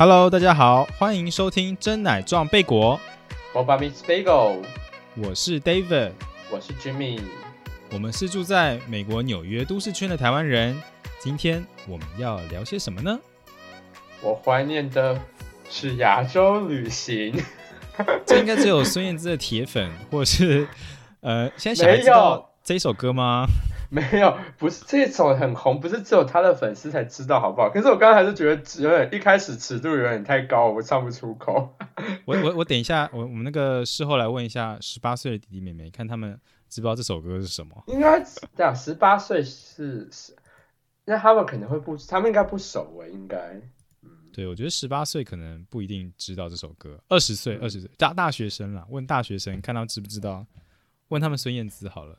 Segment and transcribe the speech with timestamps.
[0.00, 2.98] Hello，大家好，欢迎收听真奶撞贝果，
[3.52, 4.62] 我把 Miss Bagel，
[5.14, 6.12] 我是 David，
[6.50, 7.20] 我是 Jimmy，
[7.92, 10.80] 我们是住在美国纽约都市圈的台湾人。
[11.18, 13.20] 今天我们要聊些什么呢？
[14.22, 15.20] 我怀念的
[15.68, 17.38] 是亚洲旅行。
[18.24, 20.66] 这应该只有孙燕姿的铁粉，或是
[21.20, 23.44] 呃，现在小孩知道这一首歌吗？
[23.92, 27.68] 没有，不是这首很红，不是只有他的粉丝才知道，好不好？
[27.70, 31.74] 可是我刚刚还是觉得有点一开始尺度有点太高，我唱不出口。
[32.24, 37.82] 我我我等一下，我我们那个事后来问一下十八岁的弟弟妹妹，看他们知不知道这首歌是什么？
[37.88, 38.24] 应该
[38.56, 40.36] 对啊，十八岁是是，
[41.04, 43.60] 那他们可能会不，他们应该不熟诶，应该。
[44.32, 50.46] 对，我觉得十八岁可能不一定知道这首歌，二十岁、二十岁大大学生了，问大学生看他知不知道？
[51.08, 52.16] 问他们孙燕姿好了。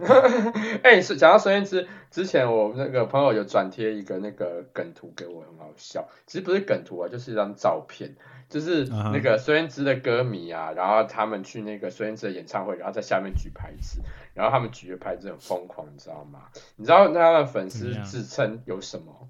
[0.82, 6.08] 哎，是讲到孙燕姿，之前我那个朋友有转贴一个那个梗图给我，很好笑。
[6.26, 8.14] 其实不是梗图啊，就是一张照片，
[8.48, 14.00] 就是那个孙燕姿的歌迷啊，然后他们去那个孙燕姿的演唱会，然后在下面举牌子，
[14.34, 16.40] 然后他们举的牌子很疯狂，你知道吗？
[16.76, 19.28] 你知道他的粉丝自称有什么？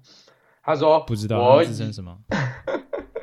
[0.63, 2.17] 他说不知道，我自称什么？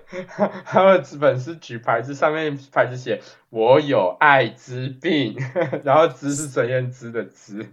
[0.64, 3.20] 他们粉丝举牌子，上面牌子写
[3.50, 5.36] “我有艾滋病”，
[5.84, 7.66] 然后“滋”是陈燕姿的“滋”，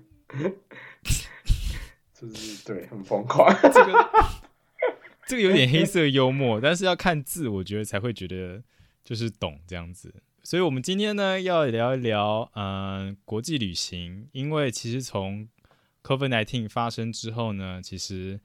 [2.14, 3.50] 就是对，很疯狂。
[3.62, 4.10] 这个
[5.26, 8.62] 这个有点黑色幽默，但是要看字，我觉得才会觉得
[9.04, 10.14] 就是懂这样子。
[10.44, 15.48] 所以，我们今天呢要聊一聊，嗯，国际旅行，因为其实从
[16.04, 18.42] COVID-19 发生之后呢，其实。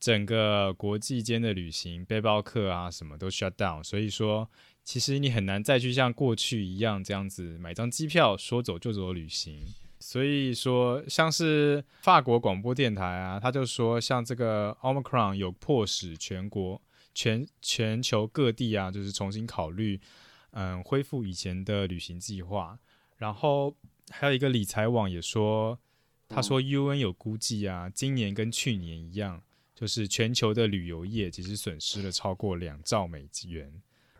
[0.00, 4.50] 整个国际间的旅行，背包客啊，什么都 shut down，所以说，
[4.82, 9.60] 其实你很难再去像过去一样这样子买张机票说走就走的旅行。
[9.98, 16.80] 所以说，像是法国广播电台啊，他就说，像这个 Omicron 有迫使全国、
[17.12, 20.00] 全全球各地啊，就是重新考虑，
[20.52, 22.78] 嗯，恢复以前的旅行计划。
[23.18, 23.76] 然后
[24.08, 25.78] 还有一个理财网也说，
[26.30, 29.42] 他说 UN 有估计啊，今年跟去年一样。
[29.80, 33.72] 就是全球的旅游业其实损失了超过两兆美元。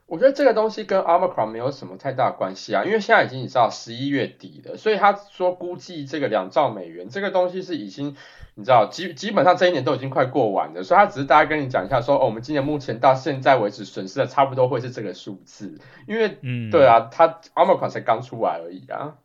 [0.07, 8.17] 我觉得这个东西跟 Omicron 没有什么太大关系啊，因为现在已经你知道十一月底了，所以他说估计这个两兆美元这个东西是已经
[8.55, 15.79] 你知道基基本上这一年都已经快过完了，所以他只是大概跟你讲一下说，哦，我们今年目前到现在为止损失的差不多会是这个数字，
[16.09, 19.19] 因为嗯，对啊，他 Omicron 才刚出来而已啊。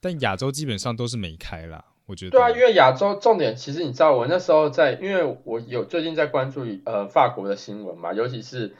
[0.00, 1.84] 但亚洲基本上都是没开了。
[2.10, 8.74] 我觉得对啊，因为亚洲重点其实你知道，我那时候在，因为我有最近在关注呃法国的新闻嘛，尤其是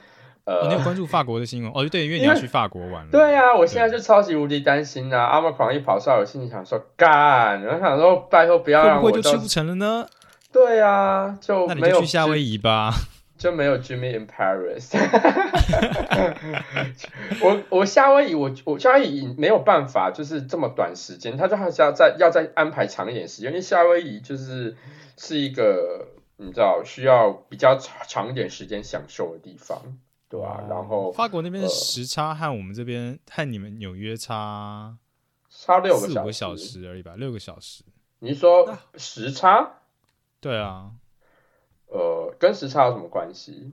[0.44, 1.88] 呃，你有关注法国的新闻哦？
[1.88, 3.08] 对，因为你要去法国玩。
[3.08, 5.26] 对啊，我现在就超级无敌担心啊！
[5.26, 10.04] 阿莫狂一跑出来，我心里想说干，然后想说拜托不要让我就去不成了呢？
[10.52, 12.92] 对啊，就那你就去夏威夷吧。
[13.40, 14.90] 就没有 Jimmy in Paris。
[17.40, 24.76] 我我夏威夷我我夏威夷没有办法，就是这么短时间，他就还是要再要再安排长一点时间，因为夏威夷就是
[25.16, 29.96] 是一个你知道需要比较长长一点时间享受的地方，
[30.28, 30.62] 对吧？
[30.68, 34.98] 然后法国那边时差和我们这边和你们纽约差
[35.48, 37.84] 差六个小小时而已吧，六个小时。
[38.18, 39.76] 你说时差？
[40.42, 40.90] 对啊。
[41.90, 43.72] 呃，跟时差有什么关系？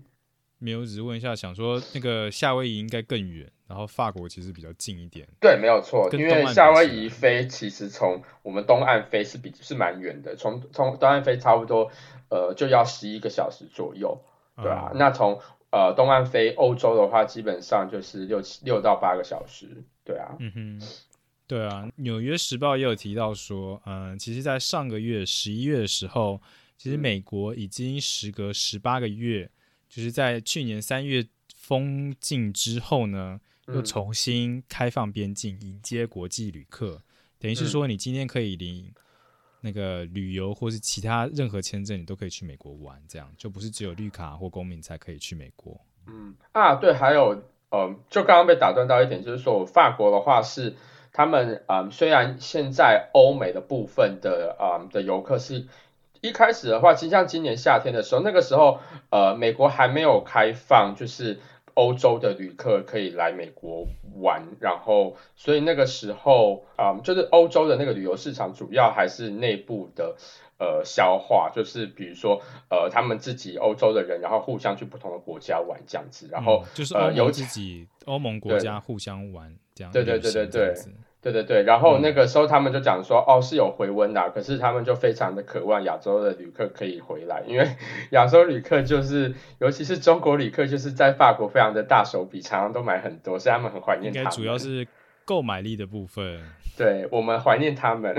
[0.59, 5.27] 没有，只是问一下，想说那个夏威夷应该更远，然后法国其实比较近一点。
[5.39, 11.91] 对，没有错，因为夏威夷飞其实从我们东岸飞是比是蛮远的，从从东岸飞差不多
[12.29, 14.19] 呃就要十一个小时左右，
[14.55, 14.91] 对啊。
[14.95, 15.39] 那从
[15.69, 20.35] 呃东岸飞欧洲的话，基本上就是六七六到八个小时，对啊。
[20.39, 20.81] 嗯哼，
[21.45, 26.41] 对啊，《纽约时报》也有提到说，嗯，其实，在上个月十一月的时候。
[26.77, 29.49] 其实美国已经时隔十八个月，
[29.89, 37.01] 就是在去年三月封禁之后呢，又重新开放边境，迎接国际旅客。
[37.39, 38.93] 等于是说，你今天可以领
[39.61, 45.81] 那个旅游或是其他任何签证，你都可以去美国玩，这样就不是只有绿卡或公民才可以去美国。
[46.05, 50.75] 嗯啊，对，还有嗯，就刚刚被打断到一点，就是说法国的话是
[51.11, 55.65] 他们啊，虽然现在欧美的部分的啊的游客是。
[56.21, 58.79] 一开始的话，其实像今年夏天的时候，那个时候，
[59.09, 61.39] 呃，美国还没有开放，就是
[61.73, 63.87] 欧洲的旅客可以来美国
[64.19, 70.15] 玩，然后，所以那个时候，啊，就是欧洲的那个旅游市场主要还是内部的，
[70.57, 80.75] 呃，消化，就是比如说，呃，他们自己欧洲的人，然后互相去不同的国家玩这样子，然后就是呃，由自己欧盟国家互相玩这样，对对对对对。
[81.31, 87.75] 对对对，然后那个时候他们就讲说，哦是有回温的，可是他们就非常的渴望亚洲的旅客可以回来，因为
[88.11, 94.13] 亚洲旅客就是，尤其是中国旅客，就是在法国非常的大手笔，常常都买很多，所以他们很怀念。
[94.13, 94.87] 应该主要是
[95.25, 96.39] 购买力的部分。
[96.77, 98.15] 对我们怀念他们。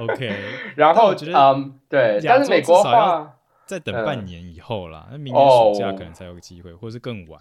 [0.00, 0.34] OK，
[0.74, 3.34] 然后嗯，对，但是美国话
[3.66, 7.40] 再等半年以后啦，那明年暑假可能才有个机会，或是更晚。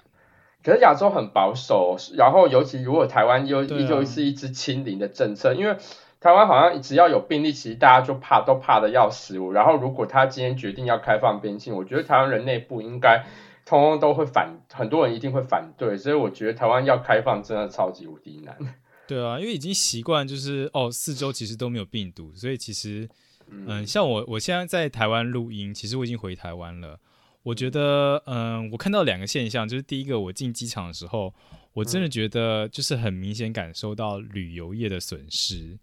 [0.65, 5.77] 可是亚洲很保守，然后尤其如果台湾又依旧是一支清零的政策，因为
[6.19, 9.37] 台湾好像只要有病例，其实大家就怕，都怕的要死。
[9.53, 13.23] 然后如果他今天决定要开放边境，我觉得台湾人内部应该
[13.63, 15.95] 通通都会反，很多人一定会反对。
[15.95, 18.57] 所以我觉得台湾要开放真的超级无敌难。
[19.07, 23.07] 对啊，因为已经习惯就是哦，四周其实都没有病毒，所以其实
[23.51, 26.99] 嗯，像我我现在在台湾录音，其实我已经回台湾了。
[27.45, 31.31] 我觉得，嗯，我看到两个现象，就是第一个，我进机场的时候，
[31.73, 35.77] 我真的觉得就是很明显感受到旅游业的损失，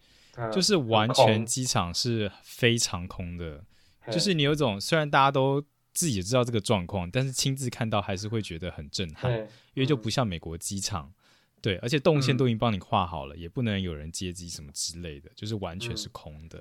[0.53, 3.65] 就是完全机场是非常空的，
[4.11, 5.63] 就是你有种虽然大家都
[5.95, 9.33] 自己也知道这个状况，但是亲自看到还是会觉得很震撼，
[9.75, 11.13] 因为就不像美国机场，
[11.61, 16.61] 对，而且动线都已经帮你画好了，也不能有人接机什么之类的，就是完全是空的。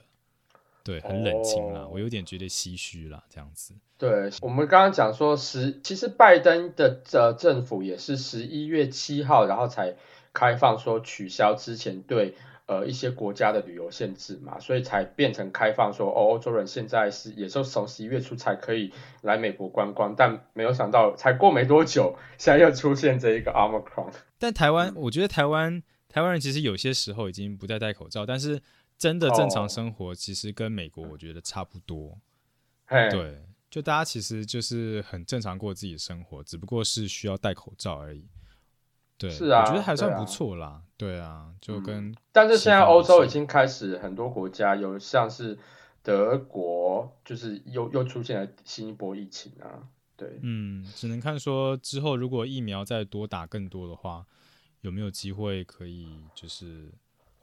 [0.83, 3.75] 对，很冷清啦，我有点觉得唏嘘啦，这样子。
[3.97, 9.95] 对，我们刚刚讲说十，其实拜登的呃政府也是十一月七号，然后才
[10.33, 12.33] 开放说取消之前对
[12.65, 18.91] 呃一些国家的旅游限制嘛，所以才变成开放说哦欧洲人现在是也就从十一月初才可以
[19.21, 24.11] 来美国观光，但没有想到才过没多久，现在又出现这一个 Omicron。
[24.39, 28.59] 但台湾，我觉得台湾台湾人其实有些时候已经不再戴口罩，但是。
[29.01, 32.19] 真的正常生活其实跟美国我觉得差不多，
[32.87, 38.27] 对，就大家其实就是很正常过自己的生活，只不过是需要戴口罩而已。
[39.17, 40.83] 对，是啊，我觉得还算不错啦。
[40.97, 45.57] 对啊，就跟但是现在欧洲已经开始很多国家有像是
[46.03, 49.89] 德国，就是又又出现了新一波疫情啊。
[50.15, 54.27] 对，嗯，只能看说之后如果疫苗再多打更多的话，
[54.81, 56.93] 有没有机会可以就是。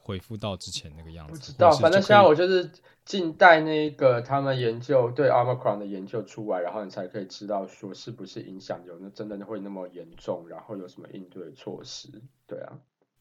[0.09, 1.69] 恢复到之前那个样子，不知道。
[1.69, 2.71] 反正现在我就是
[3.05, 12.09] 静待那个他们研究对 Omicron 的研究出来，然后你才可以知道说是不是影响有那真的会那么严重，然后有什么应对措施。
[12.47, 12.79] 对啊，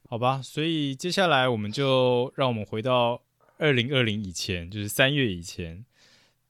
[0.08, 0.40] 好吧。
[0.40, 3.20] 所以接下来我们就让我们回到
[3.58, 5.84] 二零二零以前，就是三月以前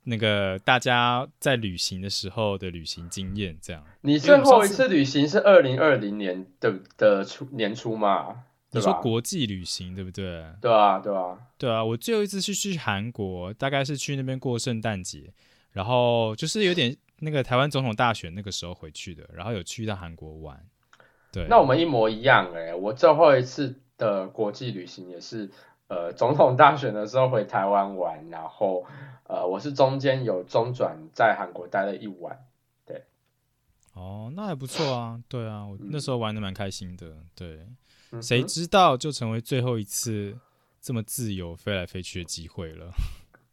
[0.05, 3.59] 那个大家在旅行的时候的旅行经验。
[3.61, 8.45] 这样，你最后一次旅行是二零二零年的的初年初吗？
[8.79, 10.45] 你说国际旅行对不对？
[10.61, 11.85] 对啊，对啊，对啊！
[11.85, 15.33] 我最后一次是去韩国，大概是去那边过圣诞节，
[15.73, 20.65] 然后就是有点那个台湾总统大选那个时候回去的，然后有去到韩国玩。
[21.31, 22.75] 对，那我们一模一样哎！
[22.75, 25.51] 我最后一次的国际旅行也是
[25.89, 28.87] 呃 总统大选的时候回台湾玩，然后
[29.25, 32.39] 呃我是中间有中转在韩国待了一晚。
[32.87, 33.05] 对，
[33.93, 35.21] 哦，那还不错啊！
[35.29, 37.17] 对啊，我那时候玩的蛮开心的。
[37.35, 37.67] 对。
[38.21, 40.37] 谁知道就成为最后一次
[40.81, 42.93] 这么自由飞来飞去的机会了。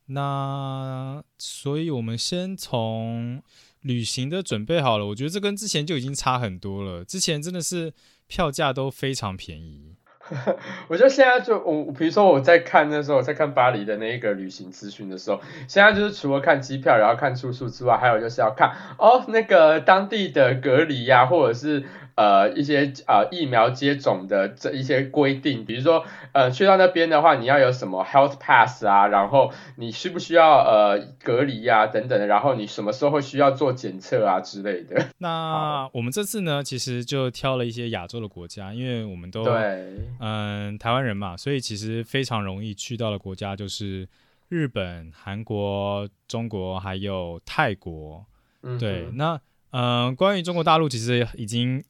[0.08, 3.42] 那所以，我们先从
[3.82, 5.06] 旅行的准备好了。
[5.08, 7.04] 我觉得这跟之前就已经差很多了。
[7.04, 7.92] 之前真的是
[8.28, 9.96] 票价都非常便宜。
[10.88, 21.84] 我觉得现在就我，比如说我在看那时候我在看巴黎的那一个旅行资讯的时候，现在就是除了看机票，然后看住宿之外，还有就是要看哦那个当地的隔离呀，或者是。
[22.16, 35.10] 呃，一些呃疫苗接种的这一些规定，比如说呃去到那边的话，你要有什么 health pass 啊，然后你需不需要呃隔离呀等等的，然后你什么时候会需要做检测啊之类的。
[35.20, 44.08] 那我们这次呢，其实就挑了一些亚洲的国家，因为我们都对嗯台湾人嘛，所以其实非常容易去到的国家就是
[44.48, 48.26] 日本、韩国、中国还有泰国。
[48.80, 49.38] 对，那
[49.72, 51.84] 嗯关于中国大陆，其实已经。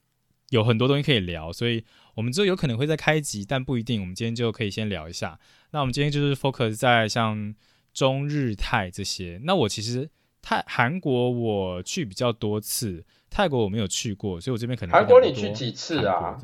[0.50, 1.84] 有很多东西可以聊，所以
[2.14, 4.00] 我们之后有可能会再开集，但不一定。
[4.00, 5.38] 我们今天就可以先聊一下。
[5.72, 7.54] 那我们今天就是 focus 在像
[7.92, 9.40] 中日泰这些。
[9.42, 10.08] 那我其实
[10.40, 16.38] 泰韩国我去比较多次，泰国我没有去过，所以我这边可能韩国你去几次啊？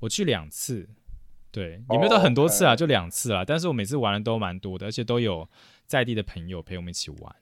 [0.00, 0.86] 我去两次，
[1.50, 3.42] 对，也没有到很多次啊，就两次啊。
[3.42, 5.48] 但是我每次玩的都蛮多的，而且都有
[5.86, 7.36] 在地的朋友陪我们一起玩。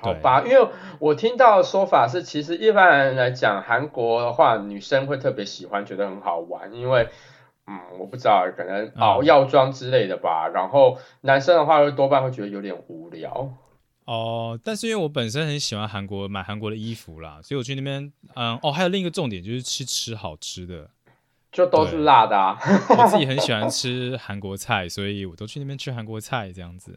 [0.00, 0.68] 好吧，因为
[1.00, 7.08] 我听到的说法是，其实一般人来讲，韩国的话，女生会特别喜欢，觉得很好玩，因为，
[7.66, 10.46] 嗯，我不知道，可能哦药妆之类的吧。
[10.48, 13.52] 然后男生的话，会多半会觉得有点无聊。
[14.04, 20.88] 哦，但是因为我本身很喜欢韩国，买韩国的衣服啦，所以我去那边，嗯，哦，还有另一个重点就是去吃好吃的。
[21.50, 22.56] 就都是辣的啊。
[22.90, 26.96] 我自己 很喜欢吃韩国菜，所以我都去那边吃韩国菜这样子。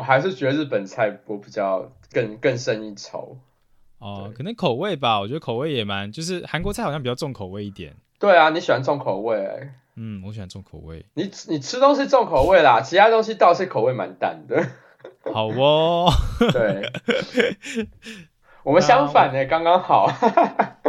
[0.00, 3.36] 我还是觉得日本菜我比较更更胜一筹。
[3.98, 7.94] 哦，可能口味吧，我觉得口味也蛮，就是韩国菜好像比较重口味一点。
[8.18, 9.68] 对啊，你喜欢重口味？
[9.96, 11.04] 嗯，我喜欢重口味。
[11.12, 14.66] 你你吃东西重口味啦，其他东西倒是口味蛮淡的。
[15.34, 16.10] 好哦。
[16.50, 16.90] 对。
[18.64, 20.10] 我们相反呢，刚刚好。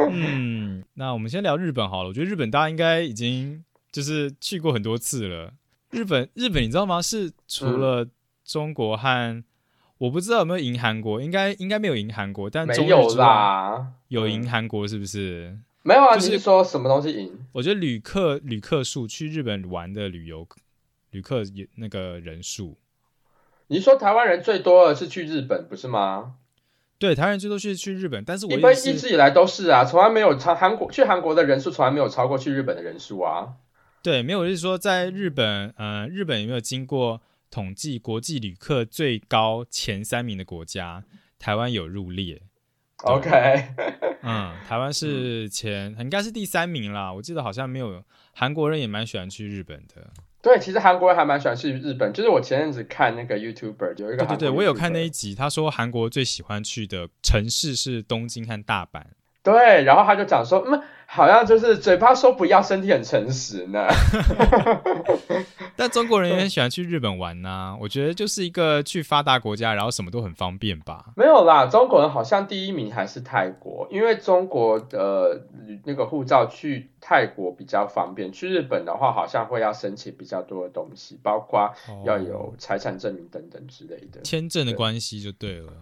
[0.09, 2.07] 嗯， 那我们先聊日本好了。
[2.07, 5.51] 我觉得日本大家应该已经就是去过很多次了。
[5.89, 7.01] 日本，日本你知道吗？
[7.01, 8.07] 是除了
[8.51, 9.43] 中国和
[9.99, 15.57] 我不知道有没有赢韩国，应该应该没有赢韩国，但没有啦，有赢韩国是不是？
[15.83, 17.31] 没有啊，你是说什么东西赢？
[17.53, 20.47] 我觉得旅客旅客数去日本玩的旅游
[21.11, 21.43] 旅客
[21.75, 22.77] 那个人数，
[23.67, 26.35] 你说台湾人最多的是去日本不是吗？
[26.99, 33.53] 对，台湾人最多是去日本，但是我一般一直以来都是啊，从来没有超韩国去韩国的人数从来没有超过去日本的人数啊。
[34.03, 41.03] 对，没有就是说在日本，呃，日本有没有经过统计国际旅客最高前三名的国家？
[41.37, 42.41] 台湾有入列。
[43.03, 43.29] OK，
[44.21, 48.03] 嗯，台湾是前应该是第三名啦，我记得好像没有
[48.33, 50.11] 韩国人也蛮喜欢去日本的。
[50.41, 52.13] 对，其实韩国人还蛮喜欢去日本。
[52.13, 59.03] 就是我前阵子看那个 YouTuber，有一个对对对，我有看那一集，他说韩国最喜欢去的城市是东京和大阪。
[59.43, 60.81] 对，然后他就讲说，嗯。
[61.13, 63.85] 好像就是嘴巴说不要，身体很诚实呢。
[65.75, 67.75] 但中国人也很喜欢去日本玩呐。
[67.81, 71.07] 我觉得就是一个去发达国家，然后什么都很方便吧。
[71.17, 75.45] 没有啦，中国人好像第一名还是泰国，因为中国的
[75.83, 78.31] 那个护照去泰国比较方便。
[78.31, 81.73] 去日本的话，好像会要申请比较多的东西，包括
[82.05, 84.21] 要有财产证明等等之类的。
[84.21, 85.73] 签证的关系就对了。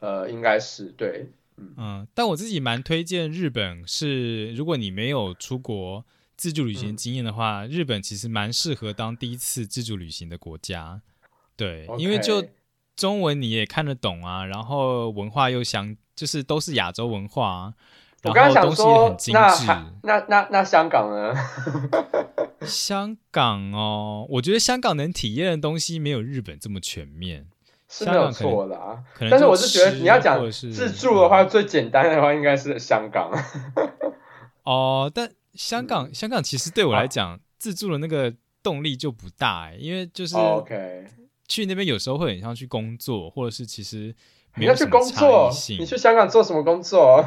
[0.00, 1.28] 呃，应该是对。
[1.76, 6.04] 嗯，但我自己蛮推荐日本，是如果你没有出国
[6.36, 11.00] 自助旅行经验的话，日本其实蛮适合当第一次自助旅行的国家。
[11.56, 12.44] 对，因为就
[12.96, 17.72] 中文你也看得懂啊，然后文化又相，就是都是亚洲文化，
[18.22, 19.66] 然后东西也很精致。
[20.02, 21.34] 那那那香港呢？
[22.66, 27.48] 香港哦，我觉得香港能体验的东西没有日本这么全面。
[27.94, 28.98] 是没有错的啊，
[29.30, 33.30] 但是我是觉得你要讲自助的话，最简单的话应该是香港。
[34.64, 38.32] 哦，但香港香港其实对我来讲，自助的那个
[38.62, 41.04] 动力就不大哎，因为就是 OK
[41.46, 44.14] 去那边有时候会很像去工作，或者是其实
[44.56, 47.22] 你要去工作，你去香港做什么工作？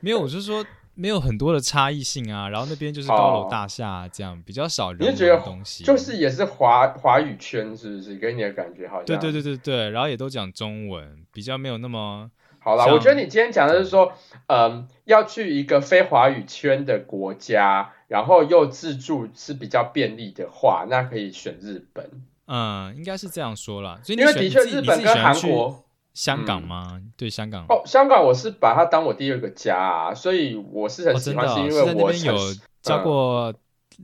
[0.00, 0.62] 没有，我是说。
[1.00, 9.06] 没有很多的差异性啊，然后那边就是高楼大厦这样，比较少人的东西，就是也是华华语圈，是不是给你的感觉好像？
[9.06, 12.84] 对对对对对，然后也都讲中文，比较没有那么好啦。
[12.92, 14.12] 我觉得你今天讲的是说，
[14.48, 22.10] 嗯，要去一个非华语圈的国家，然后又自助是比较便利的话，那可以选日本。
[22.46, 23.98] 嗯，应该是这样说啦。
[24.02, 25.82] 所以因为的确日本跟韩国。
[26.12, 27.00] 香港吗？
[27.16, 27.64] 对，香港。
[27.68, 32.36] 哦，香港我是把它当我第二个家，啊，所以我是很喜欢，是因为我有
[32.82, 33.54] 交过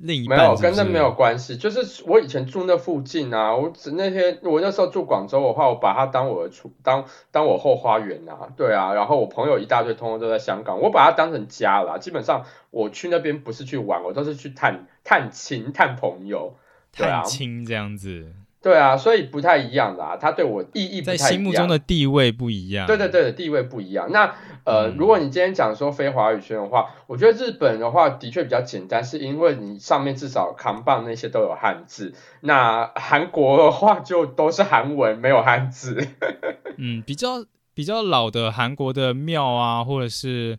[0.01, 16.57] 另一半，没有跟那没有关系，就是我以前住那附近啊，我那天我那时候住广州的话，我把它当我的出当当我后花园啊，对啊，然后我朋友一大堆，通通都在香港，我把它当成家了，基本上我去那边不是去玩，我都是去探探亲、探朋友，
[16.93, 18.33] 探亲这样子。
[18.67, 22.85] 对啊，所以不太一样啦，他对我意义在心目中的地位不一样。
[22.89, 24.11] 对对对，地位不一样。
[24.11, 32.13] 那呃，如果你今天讲说非华语圈的话，我觉得日本的话的确比较简单，是因为你上面至少扛棒那些都有汉字。
[32.41, 36.05] 那韩国的话就都是韩文，没有汉字。
[36.77, 40.59] 嗯，比较比较老的韩国的庙啊，或者是。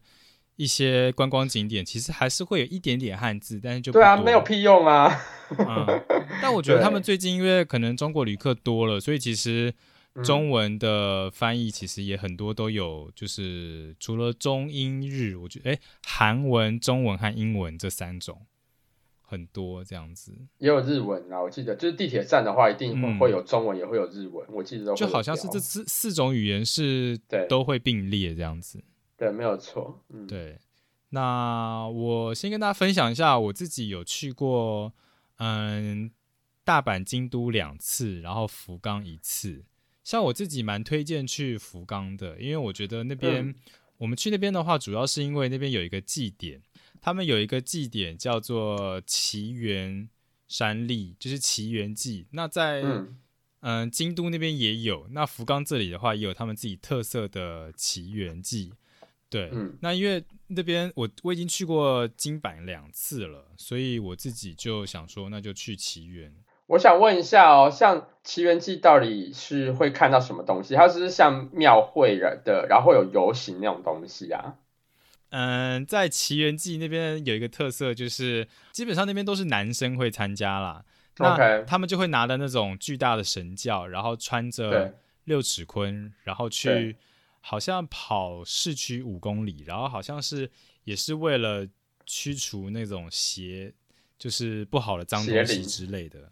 [0.58, 5.10] 一些观光景点其实还是会有一点点汉字，但是就对啊，没有屁用啊。
[5.58, 6.04] 嗯，
[6.42, 9.74] 但我觉得他们最近因为可能中国旅客多了，所以其实
[10.24, 18.42] 中文的翻译其实也很多都有，就是除了中英日，我觉得哎，韩文、中文和英文这三种
[19.22, 21.40] 很多这样子，也有日文啊。
[21.40, 24.44] 我记得就是地铁站的话，一定会会有中文，也会有日文。
[24.50, 27.16] 我记得就好像是这四四种语言是
[27.48, 28.84] 都会并列这样子。
[29.18, 30.04] 对，没有错。
[30.10, 30.60] 嗯，对。
[31.10, 34.94] 那我先跟大家分享一下，我自己有去过，
[35.38, 36.12] 嗯，
[36.66, 39.64] 大阪、京都两次，然后福冈一次。
[40.04, 43.56] 像我自己蛮推荐去福冈的，因为我觉得那边
[43.98, 46.62] 我们去那边的话，主要是因为那边有一个祭典，
[47.02, 50.10] 他们有一个祭典叫做奇缘
[50.48, 52.28] 山立，就是奇缘祭。
[52.32, 52.84] 那在
[53.62, 58.74] 嗯京都那边也有，那福冈这里的话也有他们自己特色的奇缘祭。
[59.30, 66.34] 对，嗯那因为那边我我已经去过金板两次了，所以我自己就想说，那就去奇缘。
[66.68, 70.76] 我想问一下哦，像奇缘记到底是会看到什么东西？
[70.76, 74.56] 它是像庙会的，然后有游行那种东西啊？
[75.30, 80.84] 嗯，在奇缘记那边有一个特色，就是基本上那边都是男生会参加啦。
[81.18, 84.94] 那他们就会拿的那种巨大的神教，然后穿着
[85.24, 86.96] 六尺坤，然后去对
[87.50, 90.52] 好像跑市区五公里，然后好像是
[90.84, 91.66] 也是为了
[92.06, 93.74] 驱除那种邪，
[94.20, 96.30] 就是不好的脏东西之类的。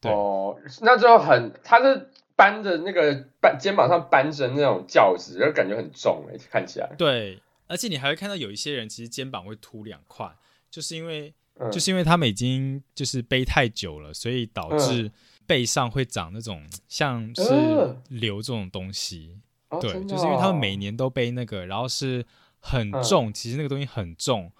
[0.00, 6.90] 对哦，那就很，他是搬着那个搬肩膀上搬着那种轿子，就感觉很重哎，看起来。
[6.96, 10.34] 对，而且你还会看到有一些人其实肩膀会凸两块，
[10.70, 15.12] 就是因为嗯，就是因为他们已经就是背太久了，所以导致
[15.46, 19.36] 背上会长那种像是呃瘤这种东西。
[19.70, 22.24] 哦、对，就是因为他们哦每年都背那个，然后是
[22.60, 24.52] 很嗯重，其实那个东西很重，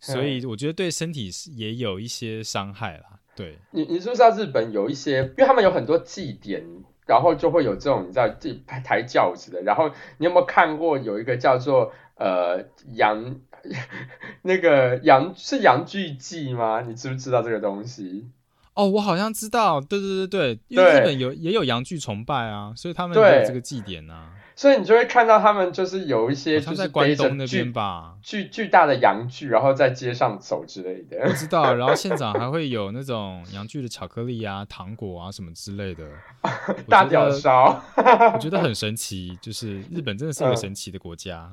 [0.00, 3.20] 所嗯以我觉得对身体是也有一些伤害啦。
[3.36, 6.64] 对，你你知不知道日本有一些，因为他们有很多祭典，
[7.06, 9.60] 然后就会有这种你知道这抬抬轿子的。
[9.62, 13.40] 然后你有没有看过有一个叫做呃羊
[14.42, 16.82] 那个羊是洋剧祭吗？
[16.82, 18.30] 你知不知道这个东西？
[18.74, 28.14] 哦，我好像知道，对对对对，因为日本有也有洋剧崇拜啊，所以他们对有这个祭典啊，所以你就会看到他们就是有一些就是背着关东那巨边吧。
[28.22, 31.32] 巨巨大的洋具，然后在街上走之类我的。
[31.34, 36.04] 知道，然后现场还 会有那种洋剧的巧克力啊、糖果啊什么之类的，
[36.88, 37.80] 大屌烧，
[38.34, 41.48] 我觉得很神奇，就是日本真的是一个嗯神奇的国家。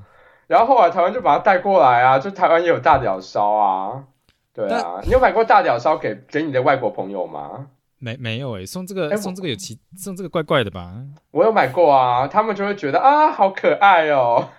[0.48, 4.04] 然后后来台湾就把它带过来啊，就台湾也有大屌烧啊，
[4.53, 7.67] 对啊，你有买过大屌烧给给你的外国朋友吗？
[8.03, 10.91] 没没有诶、送这个、哎送这个有奇送这个怪怪的吧？
[11.29, 14.50] 我有买过啊，他们就会觉得啊，好可爱哦。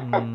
[0.00, 0.32] 嗯，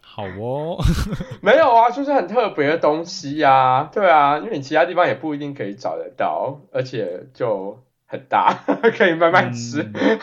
[0.00, 0.78] 好哦，
[1.42, 8.54] 没有啊，就是很特别的东西呀、对啊，因为你其他地方也不一定可以找得到，而且就很大，
[8.96, 9.82] 可以慢慢吃。
[9.82, 10.20] 嗯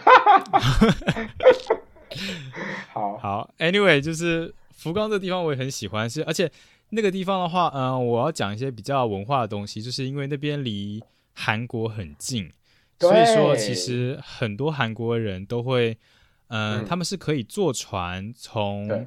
[2.94, 6.50] 好，好，Anyway，就是福冈这个地方我也很喜欢，是而且
[6.96, 11.04] 那个地方的话，嗯、我要讲一些比较文化的东西，就是因为那边离
[11.34, 12.50] 韩国很近，
[13.00, 15.98] 所以说其实很多韩国人都会，
[16.48, 16.86] 嗯、嗯。
[16.86, 19.06] 他们是可以坐船从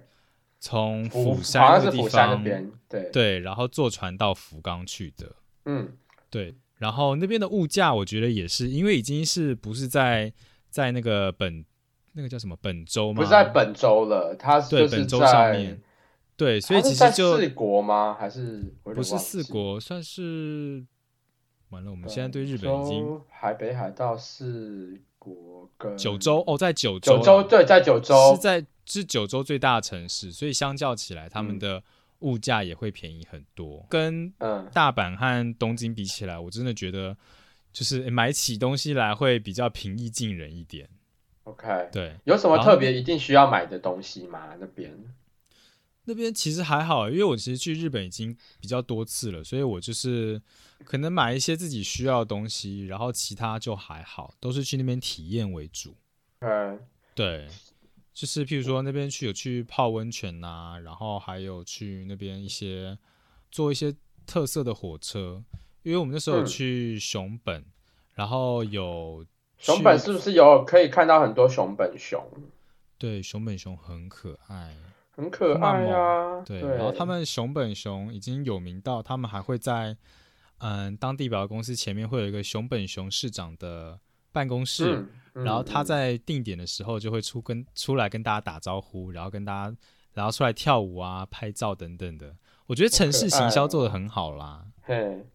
[0.60, 5.32] 从釜山好那个地方，边，对，对，然后坐船到福冈去的。
[5.64, 5.92] 嗯，
[6.28, 10.32] 对，然后那边的物价，我觉得也是，因为已经是不是在
[10.68, 11.64] 在那个本
[12.12, 13.16] 那个叫什么本州吗？
[13.16, 15.80] 不是在本州了，它就是对本州在上面，
[16.38, 18.16] 对，所以其实就四国吗？
[18.18, 20.86] 还是不是四国，算是
[21.70, 21.90] 完了。
[21.90, 31.82] 我们现在对日本已经海北海道四国跟九州哦，在九州，九州对，在九州是在是九州最大的城市，所以相较起来，他们嗯的
[32.20, 37.16] 物价也会便宜很多，跟嗯，大阪和东京比起来，我真的觉得
[37.72, 40.88] 就是诶买起东西来会比较平易近人一点。
[41.42, 44.54] OK，对，有什么特别一定需要买的东西吗？
[44.60, 44.92] 那边
[46.08, 50.40] 那边其实还好，因为我其实去日本已经比较多次了，所以我就是
[50.82, 55.94] 可能买一些自己需要的东西，然后其他就还好，都是去那边体验为主。
[56.38, 56.80] 嗯
[57.14, 57.46] 对，
[58.14, 62.96] 就是譬如说那边去有去泡温泉呐、然后还有去那边一些
[63.50, 63.94] 坐一些
[64.24, 65.44] 特色的火车，
[65.82, 67.62] 因为我们那时候去熊本，
[68.14, 69.26] 然后有
[69.58, 72.24] 熊本是不是有可以看到很多熊本熊？
[72.96, 74.74] 对熊本熊很可爱。
[75.18, 79.96] 很可爱啊，对，然后他们熊本熊已经有名到，他们还会在
[80.58, 83.98] 嗯当地表公司前面会有一个熊本熊市长的
[84.30, 89.76] 办公室，嗯，嗯然后他嗯在定点的时候就会出跟出来跟大家打招呼，然后跟大家
[90.14, 92.36] 然后出来跳舞啊、拍照等等的。
[92.68, 95.26] 我觉得城市行销做的很好啦，嘿。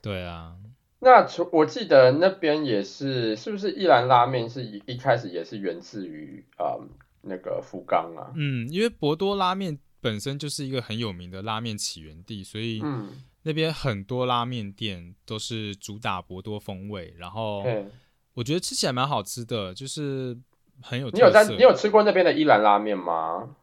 [0.00, 0.56] 对啊，
[1.00, 6.88] 那除我记得那边也是，是不是一兰拉面是一一开始也是源自于嗯
[7.22, 8.32] 那个福冈啊？
[8.36, 17.64] 嗯，因为博多拉面本身就是一个很有名的拉面起源地，所以嗯，那边很多拉面店都是主打博多风味，然后。
[18.34, 20.34] 我觉得吃起来蛮好吃的，就是
[20.80, 21.46] 很有你有在。
[21.50, 23.54] 你有吃过那边的伊兰拉面吗？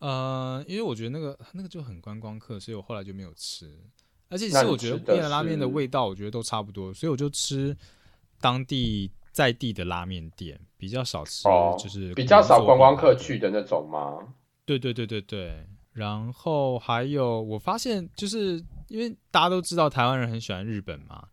[0.00, 3.80] 呃，因为我觉得那个那个就很观光客，所以我后来就没有吃。
[4.28, 7.74] 而且其实我觉得伊兰拉面的味道，我觉得都差不多，所以我就吃
[8.42, 14.32] 当地在地的拉面店，比较少吃哦就是比较少观光客去的那种吗？
[14.64, 21.26] 对对对对对，然后还有我发现，就是因为大家都知道台湾人很喜欢日本嘛，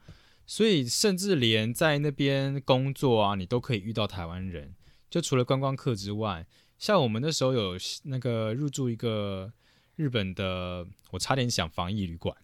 [0.47, 4.73] 所以甚至连在那边工作啊，你都可以遇到台湾人。
[5.07, 6.47] 就除了观光客之外，
[6.79, 9.53] 像我们那时候有那个入住一个
[9.95, 12.35] 日本的，我差点想防疫旅馆，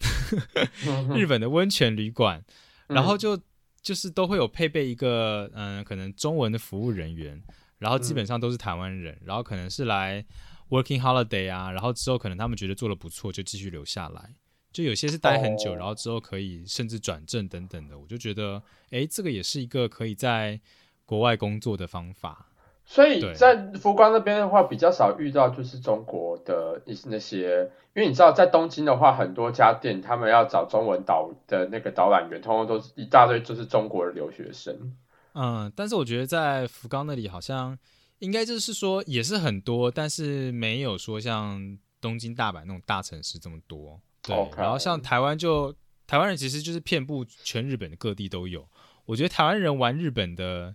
[1.17, 2.43] 日本的温泉旅馆，
[2.87, 3.39] 然后就
[3.87, 7.41] 就是都会有配备一个嗯，可能中文的服务人员，
[7.77, 10.25] 然后基本上都是台湾人，然后可能是来
[10.67, 14.35] working holiday 啊，然后之后可能他们觉得做的不错，就继续留下来。
[14.73, 20.59] 就有些是待很久，然后之后可以甚至转正等等的，我就觉得，哎，这个也是一个可以在
[21.05, 22.51] 国外工作的方法。
[22.89, 34.95] 所以在福冈那边的话，比较少遇到就是中国的一那些，因为你知道，在东京的话，很多家店他们要找中文导的那个导览员，通通都是一大堆就是中国的留学生。
[35.33, 37.77] 嗯，但是我觉得在福冈那里好像
[38.19, 43.99] 应该就是说也是很多，但是没有说像东京、大阪那种大城市这么多。
[44.21, 45.75] 对，然后像台湾就
[46.07, 48.65] 台湾人其实就是遍布全日本的各地都有。
[49.05, 50.73] 我觉得台湾人玩日本的，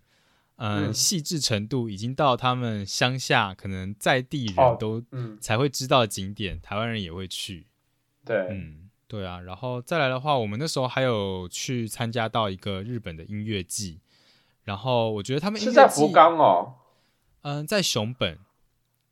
[0.65, 5.03] 嗯，细致程度已经到他们乡下可能在地人都
[5.41, 7.67] 才会知道的景点，台湾人也会去。
[8.25, 9.41] 对，嗯，对啊。
[9.41, 13.99] 然后再来的话，我们那时候还有去参加到一个日本的音乐季，
[14.63, 16.75] 然后我觉得他们是在福冈哦，
[17.41, 18.39] 嗯，在熊本，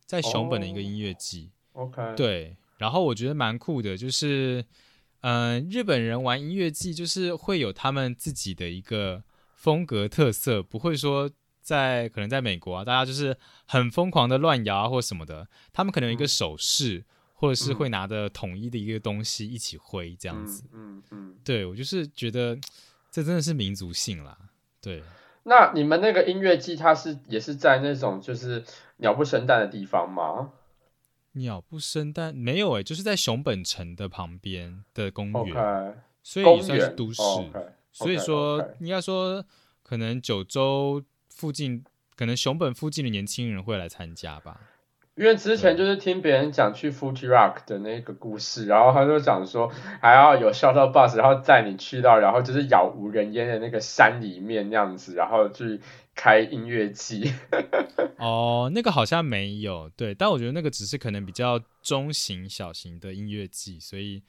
[0.05, 1.51] 在熊本的一个音乐季。
[1.73, 2.55] OK，对。
[2.77, 4.65] 然后我觉得蛮酷的，就是，
[5.19, 9.21] 嗯，日本人玩音乐季就是会有他们自己的一个
[9.53, 11.29] 风格特色，不会说
[11.61, 20.63] 在可能在美国啊，大家就是很疯狂的乱摇啊或什么的，他们可能有一个手势，或者是会拿着统一的一个东西一起挥这样子。
[20.73, 22.57] 嗯嗯，对我就是觉得
[23.09, 24.37] 这真的是民族性啦。
[24.81, 25.03] 对，
[25.43, 28.63] 那你们那个音乐季，它是也是在那种就是
[28.97, 30.51] 鸟不生蛋的地方吗？
[31.33, 37.21] 鸟不生蛋没有哎，就是在熊本城的旁边的公园，所以也算是都市。
[37.93, 39.43] 所以说，应该说，
[39.83, 41.83] 可能九州附近，
[42.15, 44.59] 可能熊本附近的年轻人会来参加吧。
[45.15, 55.81] 因为之前就是听别人讲去 Fuji Rock 的那个故事，然后他就讲说还要有 shuttle bus，然后载你去到，然后就是杳无人烟的那个山里面那样子，然后去。
[56.13, 57.33] 开音乐季
[58.19, 64.21] 哦，那个好像没有对，但我觉得那个只是可能比较中型、小型的音乐季，所以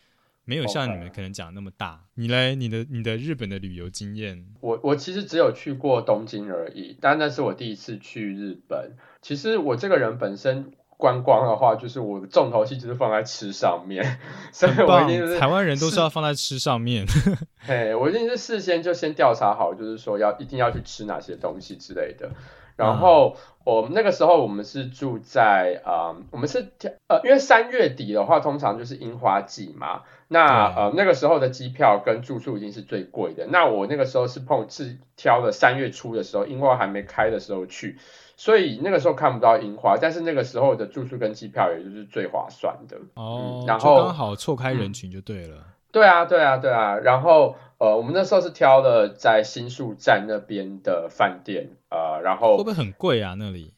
[0.45, 2.05] 没有像你们可能讲那么大。
[2.15, 8.97] 你来，你的你的日本的旅游经验，我我其实只有去过东京而已，但那是我第一次去日本。
[9.21, 10.73] 其实我这个人本身。
[10.99, 14.21] 观光的话，就是我的重头戏就是放在吃上面，
[14.53, 17.05] 所以我一定是台湾人都是要放在吃上面。
[17.59, 22.31] 嘿，我一定是事先就先调查好，就是说要一定要去吃哪些东西之类的。
[22.77, 26.73] 然后我们那个时候我们是住在啊，我们是
[27.09, 30.03] 呃，因为三月底的话，通常就是樱花季嘛。
[30.29, 33.47] 那呃那个时候的机票跟住宿已经是最贵的。
[33.47, 37.99] 那我那个时候是碰是挑了三月初的时候，樱花还没开的时候去。
[38.35, 43.63] 所以那个时候看不到樱花，但是那个时候的住宿跟机票也就是最划算的哦。
[43.69, 45.59] 然后刚好错开人群就对了。
[45.93, 46.97] 对啊，对啊，对啊。
[46.97, 53.35] 然后呃，我们那时候是挑了在新宿站那边的饭店呃，然后会不会很贵啊？
[53.39, 53.75] 那里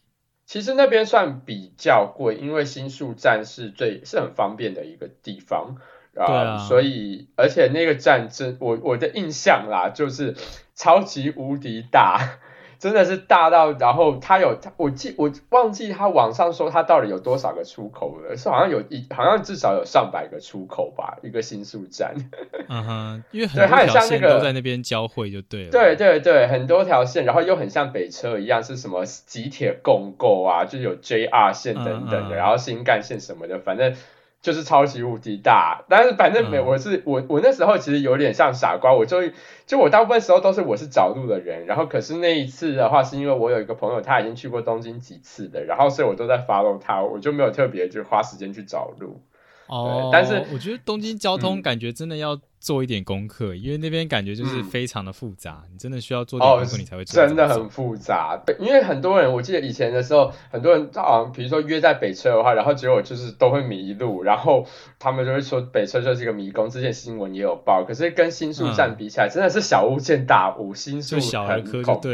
[0.46, 5.76] 其实那边算比较贵，因为新宿站是最是很方便的一个地方
[6.16, 6.58] 啊。
[6.58, 10.36] 所以而且那个站真我我的印象啦，就是
[10.74, 12.38] 超级无敌大。
[12.84, 22.14] 真的是大到，然后它有，我记我忘记它网上说它到底有多少个出口了，是好像有一，好像至少有上百个出口吧，一个新宿站。
[22.68, 25.70] 嗯哼，因为很多条线都在那边交汇，就对了。
[25.70, 33.96] 对对对，很多条线，然后又很像北车一样，是什么集铁共构啊，就是有 JR 线等等的，然后新干线什么的，反正。
[34.44, 39.22] 就是超级无敌大，但是反正没我是我我那时候其实有点像傻瓜，我就
[39.64, 49.22] 就我大部分时候都是我是找路的人，然后可是那一次的话是因为我有一个朋友他已经去过东京几次的，然后所以我都在 follow 他，我就没有特别就花时间去找路。
[49.66, 57.26] 哦，但是我觉得东京交通感觉真的要做一点功课，因为那边感觉就是非常的复杂，你真的需要做点功课，你才会知道。
[57.26, 64.66] 真的很复杂，因为很多人，我记得以前的时候，很多人啊，比如说约在北车的话，然后结果就是都会迷路，然后
[64.98, 72.10] 他们就会说北车就是一个迷宫，之前新闻也有报，可是跟新宿站比起来，真的是小巫见大巫，新宿很恐怖。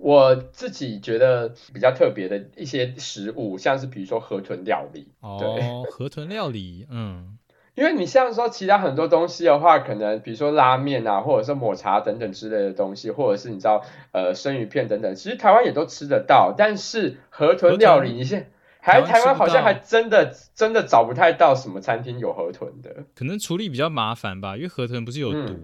[0.00, 5.08] 我自己觉得比较特别的一些食物，像是比如说河豚料理。
[5.20, 7.36] 哦，河豚料理，嗯，
[7.78, 16.52] 因为你像说其他很多东西的话，可能比如说拉面啊，或者是抹茶等等之类的东西，或者是你知道呃生鱼片等等，其实台湾也都吃得到。
[16.58, 25.54] 但是河豚料理，你现还台湾好像还真的真的找不太到什么餐厅有河豚的，可能处理比较麻烦吧，因为河豚不是有毒。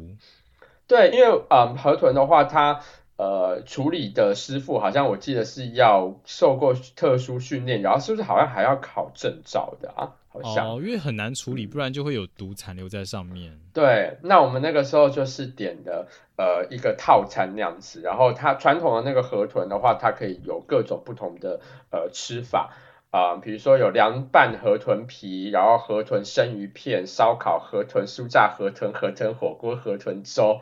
[0.87, 2.81] 对，因为嗯河豚的话它。
[3.17, 10.15] 呃处理的师傅，好像我记得是要受过特殊训练，然后是不是好像还要考证照的啊？
[10.35, 13.57] 好像哦，因为很难处理，不然就会有毒残留在上面。
[13.73, 22.75] 对，那我们那个时候就是点的呃一个套餐那样子，然后它传统的那个河豚的话，它可以有各种不同的呃吃法
[23.11, 30.61] 啊、比如说有凉拌河豚皮，然后河豚生鱼片、烧烤河豚、酥炸河豚、河豚火锅、河豚粥。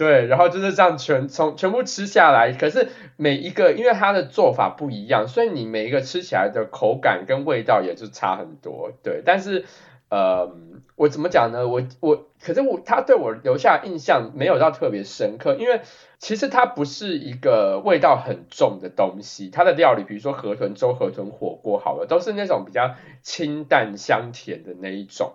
[0.00, 8.92] 对，然后就是这样全从全部吃下来，可是每一个因为它的做法不一样，所以你每一个吃起来的口感跟味道也就差很多。
[9.02, 9.66] 对，但是
[10.08, 10.56] 呃，
[10.96, 11.68] 我怎么讲呢？
[11.68, 15.82] 我我可是我他对我留下印象没有到特别深刻，因为
[16.18, 19.50] 其实它不是一个味道很重的东西。
[19.50, 25.34] 它的料理，比如说河豚粥、河豚火锅，好了，都是那种比较清淡香甜的那一种。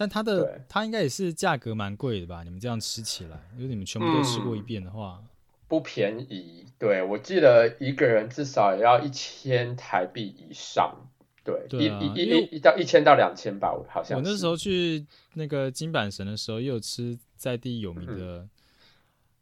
[0.00, 2.44] 但它的它应该也是价格蛮贵的吧？
[2.44, 5.20] 你们这样吃起来，如果你们全部都吃过一遍的话，
[5.66, 10.94] 不便宜，对我记得一个人至少也要一千台币以上，
[11.42, 18.48] 对，对啊一一一一到一千到两千吧，我好像我那时候去那个金板神的时候，也有吃在地有名的，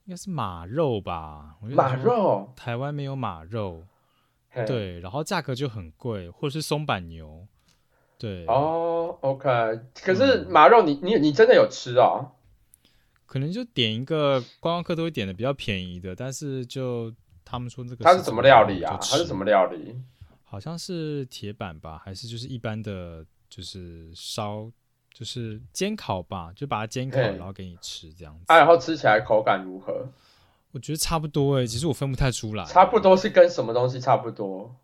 [0.06, 1.56] 应该是马肉吧？
[1.60, 3.84] 马肉，台湾没有马肉，
[4.66, 7.46] 对，然后价格就很贵，或者是松板牛，
[8.18, 9.48] 对，哦，OK，
[10.02, 12.32] 可是嗯马肉你你你真的有吃哦？
[13.26, 17.12] 可能就点一个观光客都会点的比较便宜的，但是就
[17.44, 18.96] 他们说这个它是什么料理啊？
[19.00, 19.96] 它是什么料理？
[20.44, 24.70] 好像是铁板吧，还是就是一般的，就是烧，
[25.12, 28.44] 就是煎烤吧，就把它煎烤，然后给你吃这样子。
[28.46, 30.08] 啊，然后吃起来口感如何？
[30.70, 34.74] 我觉得差不多诶，其实我分不太出来，差不多是跟什么东西差不多？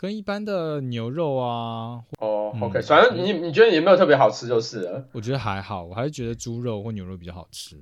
[0.00, 5.06] 跟一般的牛肉啊，哦嗯，OK，反正你你觉得也没有特别好吃就是了。
[5.12, 7.76] 我觉得还好，我还是觉得猪肉或牛肉比较好吃。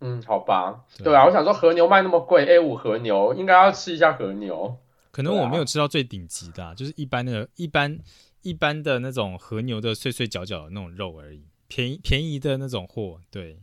[0.00, 4.76] 嗯，好吧，对对啊，我想说和牛卖那么贵，A 五和牛应该要吃一下和牛。
[5.10, 7.98] 可能我没有吃到最顶级的啊、就是一般的、一般、
[8.42, 13.18] 一般的那种和牛的碎碎角角的那种肉而已，便宜便宜的那种货。
[13.28, 13.58] 对，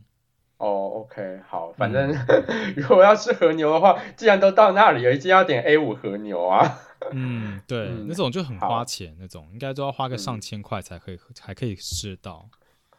[0.58, 2.12] 哦，OK，好，反正、
[2.76, 6.78] 如果要吃和牛的话，既然都到那里了，一定要点 A 五和牛啊。
[7.12, 12.46] 嗯，对，嗯那种就很花钱，那种应该都要花个嗯上千块才可以，才可以吃到。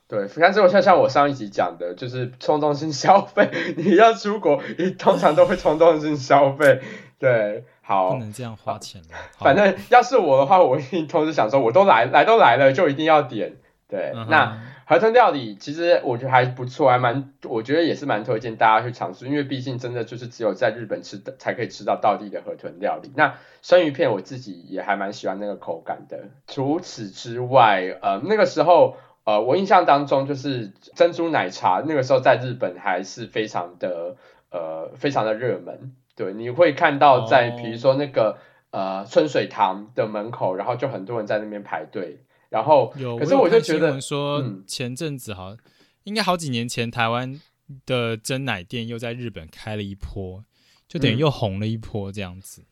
[0.08, 6.82] 对，但是我像像我上一集讲的，就是冲动性消费， 你要出国，你通常都会冲动性消费。
[7.20, 9.10] 对，好不，能这样花钱了。
[9.38, 13.58] 反正要是我的话，我一定同时想说，我都来来都来了，就一定要点。
[13.90, 23.12] 对，嗯那河豚料理其实我觉得还不错，还蛮，我觉得也是蛮推荐大家去尝试，因为毕竟真的就是只有在日本吃的才可以吃到道地的河豚料理。
[23.16, 26.30] 那生鱼片我自己也还蛮喜欢那个口感的。
[26.48, 28.98] 除此之外，呃，那个时候。
[29.26, 34.16] 呃，我印象当中就是珍珠奶茶，那个时候在日本还是非常的
[34.50, 35.94] 呃非常的热门。
[36.16, 38.38] 对，你会看到在哦比如说那个、
[38.72, 42.24] 呃春水堂的门口，然后就很多人在那边排队。
[42.50, 45.56] 然后有，可是我就觉得闻说嗯前阵子好，
[46.04, 47.40] 应该好几年前台湾
[47.86, 50.44] 的真奶店又在日本开了一波，
[50.88, 52.64] 就等于嗯又红了一波这样子。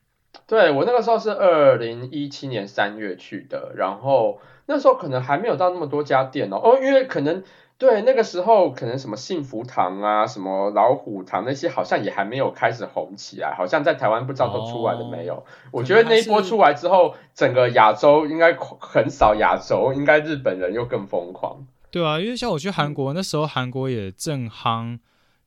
[0.46, 7.44] 对我那个时候是二零一七年三月去的，然后那时候可能还没有到那么多家店哦，哦，因为可能
[7.78, 15.46] 对那个时候可能什么幸福堂啊、什么老虎堂那些好像也还没有开始红起来，好像在台湾不知道都出来了没有。
[15.72, 21.68] 我觉得那一波出来之后，整个亚洲应该很少亚洲，应该日本人又更疯狂。
[21.92, 24.98] 对啊，因为像我去嗯韩国、那时候，韩国也正夯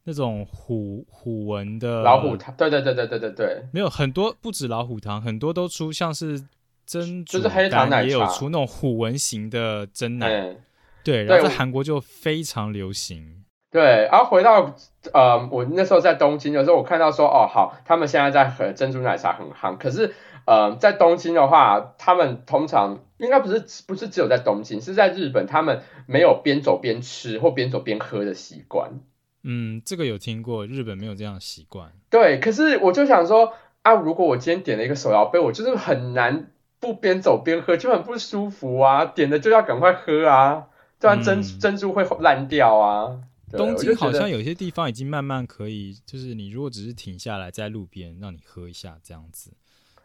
[0.04, 6.40] 那种虎虎纹的老虎堂，对对对对对对对，没有很多，不止老虎糖，很多都出像是
[6.86, 10.56] 珍珠就是黑糖奶茶也有茶出那种虎纹型的真奶，嗯。
[11.02, 13.44] 对，对然后在韩国就非常流行。
[13.70, 14.74] 对，然后回到
[15.12, 20.12] 呃，我那时候在东京的时候，我看到说，哦，好，他们现在在喝珍珠奶茶很夯，可是
[20.44, 29.00] 呃，在东京的话，他们通常应该不是不是只有在东京，是在日本，他们没有边走边吃或边走边喝的习惯。
[29.44, 31.92] 嗯，这个有听过，日本没有这样的习惯。
[32.10, 40.66] 对，可是我就想说，啊，如果我今天点了一个手摇杯，我就是很难不边走边喝，就很不舒服啊，点的就要赶快喝啊，
[41.00, 43.20] 不然珍、嗯珍珠会烂掉啊。
[43.50, 49.50] 东京好像有些地方已经慢慢可以，就是你如果只是停下来在路边让你喝一下这样子，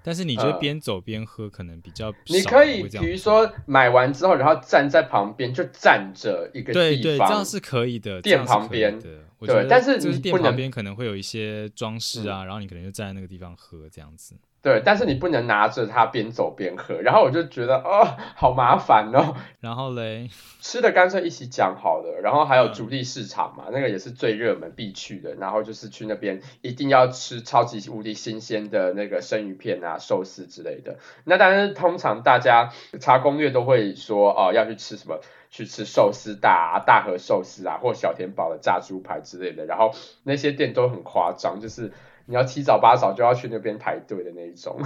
[0.01, 9.19] 但是你就呃边走边喝，可能比较少你可以比如说买完之后，然后站在旁边就站着一个对对，地方，这样是可以的，店旁边的。
[9.37, 14.33] 我觉得对但是就是店旁边可能会有一些装饰啊，然后你可能就站在那个地方喝这样子。
[14.65, 19.35] 对，但是你不能拿着它边走边喝，然后我就觉得哦，好麻烦哦。
[19.59, 20.27] 然后嘞，
[20.59, 22.19] 吃的干脆一起讲好了。
[22.23, 25.35] 然后还有嗯主力市场嘛，那个也是最热门必去的。
[25.35, 30.97] 然后就是去那边一定要吃超级无敌新鲜的那个生鱼片啊、寿司之类的。
[31.25, 35.19] 那当然，通常大家查攻略都会说哦，要去吃什么。
[35.51, 41.93] 去吃寿司大啊、大和寿司啊，或小田堡的炸猪排之类的，然后那些店都很夸张，就是
[42.25, 44.81] 你要七早八早就要去那边排队的那一种。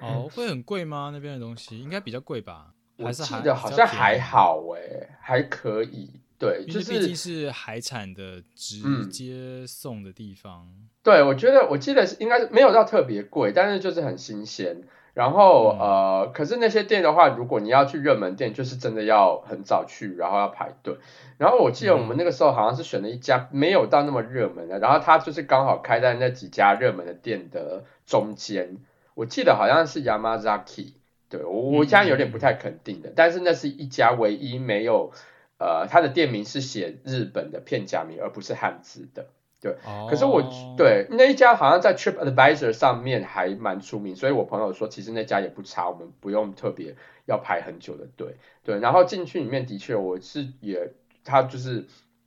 [0.00, 1.10] 哦，会很贵吗？
[1.12, 2.72] 那边的东西应该比较贵吧？
[2.96, 6.10] 我记得好像还，好诶、还可以。
[6.38, 10.68] 对，就比较便宜因为毕竟是是海产的直嗯接送的地方。
[11.02, 14.82] 对，我觉得我记得是应该是没有到特别贵，但是就是很新鲜。
[15.14, 20.96] 然后、嗯呃，可是那些店的话，如果你要去热门店，就是真的要很早去，然后要排队。
[21.38, 28.78] 然后我记得我们那个时候好像是选了一家没有到那么热门的，然后它就是刚好开在那几家热门的店的中间。
[29.14, 30.94] 我记得好像是 Yamazaki，
[31.28, 35.12] 对我我现在有点不太肯定的，但是那是一家唯一没有
[35.58, 39.26] 呃，它的店名是写日本的片假名，而不是汉字的。
[39.84, 40.42] 哦，可是我
[40.76, 46.96] 对那一家好像在 Trip Advisor 上面还蛮出名，所以我朋友说其实那家也不差，我们不用特别
[47.26, 48.36] 要排很久的队。
[48.62, 50.92] 对，然后进去里面的确我是也，
[51.24, 51.86] 他就是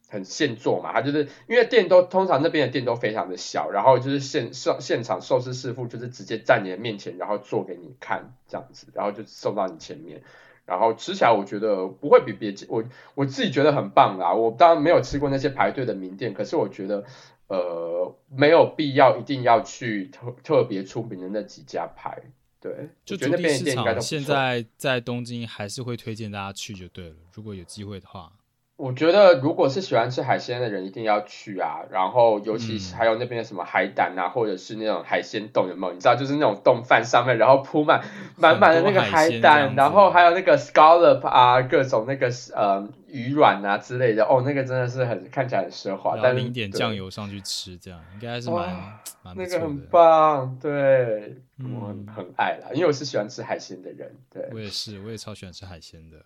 [0.09, 10.21] 很现做嘛，他就是因为店都通常那边的店都非常的小，然后就是现现现场寿司师傅就是直接在你的面前，然后做给你看这样子，然后就送到你前面。
[10.67, 12.83] 然后吃起来，我觉得不会比别我
[13.15, 14.33] 我自己觉得很棒啦。
[14.33, 17.05] 我当然没有吃过那些排队的名店，可是我觉得
[17.47, 22.21] 呃没有必要一定要去特特别出名的那几家排。
[22.59, 24.23] 对，就觉得那就主力市边的店应该都场现。
[24.23, 28.31] 在在东京还是会推荐大家去就对了，如果有机会的话。
[28.77, 31.79] 我觉得如果是喜欢吃海鲜的人，一定要去啊。
[31.89, 35.93] 然后尤其是嗯还有那边的什么海胆啊，或者是那种海鲜冻，有没有？
[35.93, 38.03] 你知道，就是那种冻饭上面，然后铺满
[38.35, 44.23] 满满的那个海胆，然后还有那个 scallop 啊，各种那个呃鱼卵啊之类的。
[44.23, 49.77] 哦，那个真的是很看起来很奢华，但是淋点酱油上去吃，这样应该是蛮那个很。
[49.87, 50.55] 棒。
[50.61, 54.15] 对，嗯我很很爱啦，因为我是喜欢吃海鲜的人。
[54.31, 56.17] 对，我也是，我也超喜欢吃海鲜的。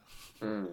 [0.42, 0.68] 嗯，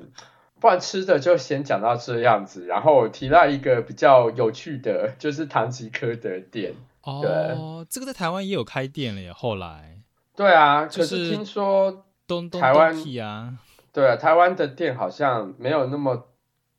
[0.61, 6.75] 不然吃的就先讲到这样子，然后我提到一个比较有趣的，就是唐吉诃德店。
[7.03, 9.33] 哦，这个在台湾也有开店了耶。
[9.33, 10.03] 后来
[10.37, 13.59] 对啊，可就是是听说，东东台湾啊，
[13.93, 16.29] 对啊，台湾的店好像没有那么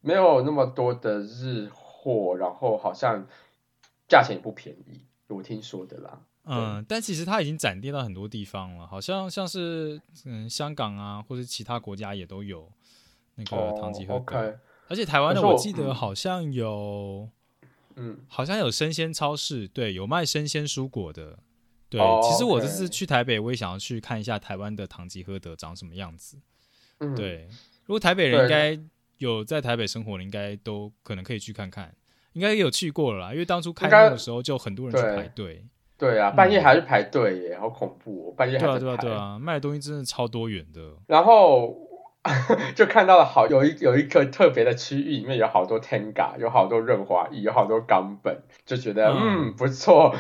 [0.02, 3.26] 没有那么多的日货，然后好像
[4.08, 6.20] 价钱也不便宜，我听说的啦。
[6.46, 12.72] 嗯，但其实它已经展店到很多地方了，好像像是嗯香港啊，或者其他国家也都有
[13.40, 14.60] 那个唐吉诃德。
[14.90, 17.30] 而且台湾的我我记得嗯好像有，
[17.96, 21.40] 嗯，好像有生鲜超市，对，有卖生鲜蔬果的。
[21.90, 26.38] 对，哦其实我这次去台北，我也想要去看一下台湾的唐吉诃德长什么样子。
[27.00, 27.48] 嗯，对，
[27.86, 28.80] 如果台北人应该
[29.18, 31.96] 有在台北生活的，应该都可能可以去看看，
[32.34, 35.66] 应该也有去过了啦，因为当初开幕的时候就很多人去排队。
[35.98, 39.02] 对啊，半夜还是排队耶，好恐怖哦，半夜对啊，对啊，排。
[39.04, 40.94] 对啊，卖的东西真的超多元的。
[41.08, 41.76] 然后
[42.76, 50.14] 就看到了好有一有一个特别的区域，里面有好多 Tenga，有好多润滑液，有好多冈本，就觉得嗯嗯不错，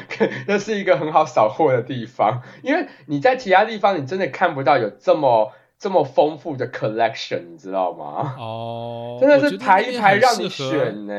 [0.47, 2.41] 那是一个很好扫货的地方。
[2.63, 8.35] 因为你在其他地方你真的看不到有这么这么丰富的 collection，你知道吗？
[8.39, 11.13] 哦， 真的是排一排让你选呢。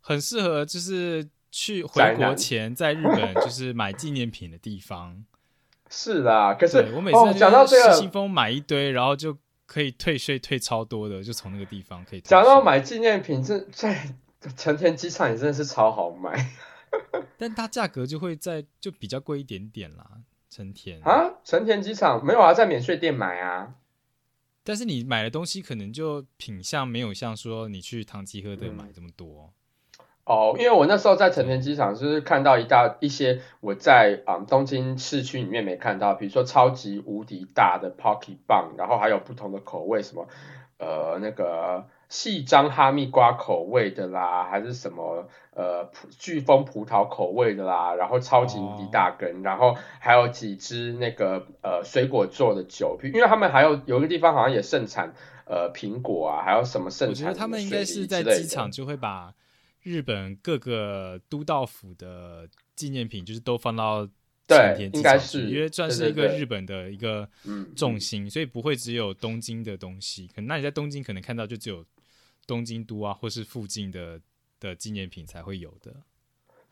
[0.00, 5.24] 很适合就是去回国前在日本就是买纪念品的地方。
[5.90, 9.36] 是啦，可是我每次哦，讲到这个失心，疯买一堆，然后就
[9.74, 12.20] 可以退税退超多的，就从那个地方可以。
[12.20, 14.08] 讲到买纪念品，这在
[14.56, 16.52] 成田机场也真的是超好买
[17.36, 20.08] 但它价格就会在就比较贵一点点啦，
[20.48, 21.00] 成田。
[21.00, 21.28] 啊！
[21.42, 23.74] 成田机场没有啊，在免税店买啊。
[24.62, 29.52] 但是你买的东西可能就品相没有像说你去唐吉诃德嗯买这么多。
[30.26, 40.26] 哦，因为我那时候在成田机场，就是看到一大一些我在啊、东京市区里面没看到，比如说超级无敌大的 Pocky 棒，然后还有不同的口味，什么
[40.78, 55.12] 呃那个细张哈密瓜口味的啦，还是什么呃飓风葡萄口味的啦，然后超级无敌大根，然后还有几支那个呃水果做的酒，因为他们还有有一个地方好像也盛产
[55.44, 59.34] 呃苹果啊，还有什么盛产我觉得他们应该是在机场就会把
[59.84, 64.04] 日本各个都道府的纪念品，就是都放到
[64.46, 70.26] 对成田机应该场去，是因为算是一个日本的一个嗯重心，所以不会只有东京的东西。
[70.28, 71.84] 可能那你在东京可能看到就只有
[72.46, 74.20] 东京都啊，或是附近的
[74.58, 75.94] 的纪念品才会有的。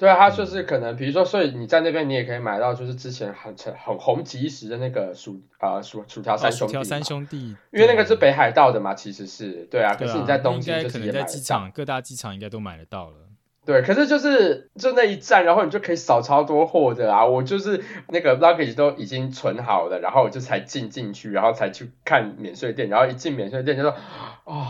[0.02, 9.94] 对啊，它就是可能，比如说，所以你在那边你也可以买到，就是之前很很红极一时的那个薯啊薯薯条三兄弟，薯条三兄弟，因为那个是北海道的嘛，其实是对啊。
[9.94, 13.16] 可是你在东京可能在机场各大机场应该都买得到了。
[13.64, 17.24] 对，可是就是就那一站，然后你就可以扫超多货的啊！
[17.24, 23.94] 我就是那个 luggage 都已经存好了，然后我就才进进去，然后才去看免税店，然后一进免税店就说，
[24.42, 24.66] 哦，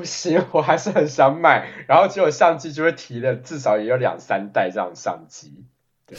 [0.00, 5.64] 不行， 我还是很想买，然后结果相机就会提了，至少也有两三袋这样相机。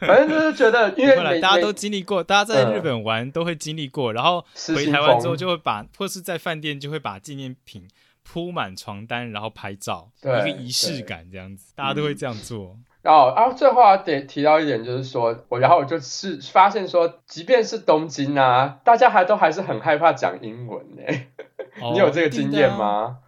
[0.00, 4.44] 反正就是觉得，因为大家都经历过，大家在日本玩都会经历过，然后
[4.74, 7.86] 回台湾之后就会把，或是在饭店就会把纪念品。
[8.28, 12.76] 铺满床单，然后拍照，一个仪式感这样子，大家都会这样做。
[13.00, 21.02] 然 后，然后最后要得提到一点，就是说我，然后我就是发现说，即便是东京啊，大家还都还是很害怕讲英文呢。
[21.92, 23.18] 你有这个经验吗？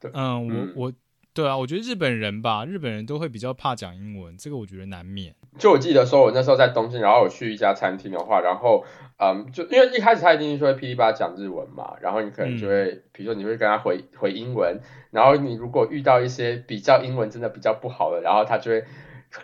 [0.00, 0.92] 对嗯，我我。
[1.32, 5.32] 对啊，我觉得日本人吧，日本人都会比较怕讲英文，这个我觉得难免。
[5.58, 8.84] 就我记得说，我那时候在东京，然后我去一家餐厅的话，然后
[9.16, 14.80] 嗯，就因为一开始他一定是会噼里啪啦讲日文嘛，然后你可能就会，比如说你会跟他回回英文，
[15.12, 18.84] 然后你如果遇到一些比较英文真的比较不好的，然后他就会。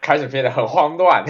[0.00, 1.24] 开始变得很慌乱，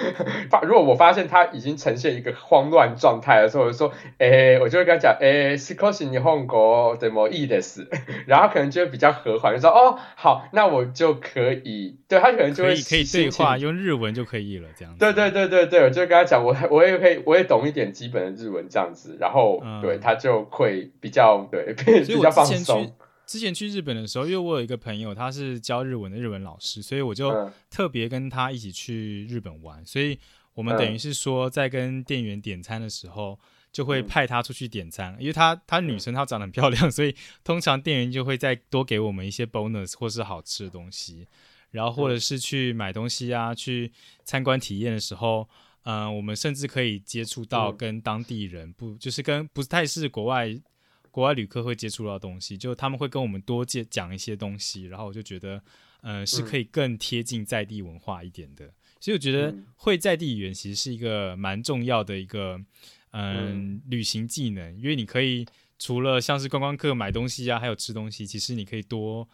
[0.50, 7.88] 发如果我发现他已经呈现一个慌乱状态的时候，我就说，诶，我就会跟他讲，诶，是可是你换国的某意的事，
[8.26, 14.94] 然后可能就会比较和缓，就说，哦，好，那我就可以，对他可能就会可以对话，用日文就可以了，这样。
[14.98, 21.72] 对对对对对，我就跟他讲，我我也可以，我也懂一点基本的日文这样子，然后对他就会比较对
[22.04, 22.92] 比较放松。
[23.32, 29.82] 之前去日本的时候，因为我有一个朋友，他是教日文的日文老师，所以我就特别跟他一起去日本玩。
[29.86, 30.18] 所以
[30.52, 33.40] 我们等于是说，在跟店员点餐的时候，
[33.72, 41.26] 就会派他出去点餐，因为他他女生，她长得很漂亮， 所以通常店员就会再多给我们一些 bonus 或是好吃的东西。
[41.70, 43.90] 然后或者是去买东西啊，去
[44.24, 45.48] 参观体验的时候，
[45.84, 50.60] 嗯，我们甚至可以接触到跟当地人，不就是跟不太是国外。
[51.12, 55.62] 国外旅客会接触到东西，就他们会跟我们多介讲一些东西，然后我就觉得，
[56.00, 58.72] 呃，是可以更贴近在地文化一点的。
[58.98, 62.60] 所以我觉得会在地语言其实是一个蛮重要的一个，
[63.12, 65.46] 嗯，旅行技能，因为你可以
[65.78, 69.28] 除了像是观光客买东西啊，还有吃东西，其实你可以多。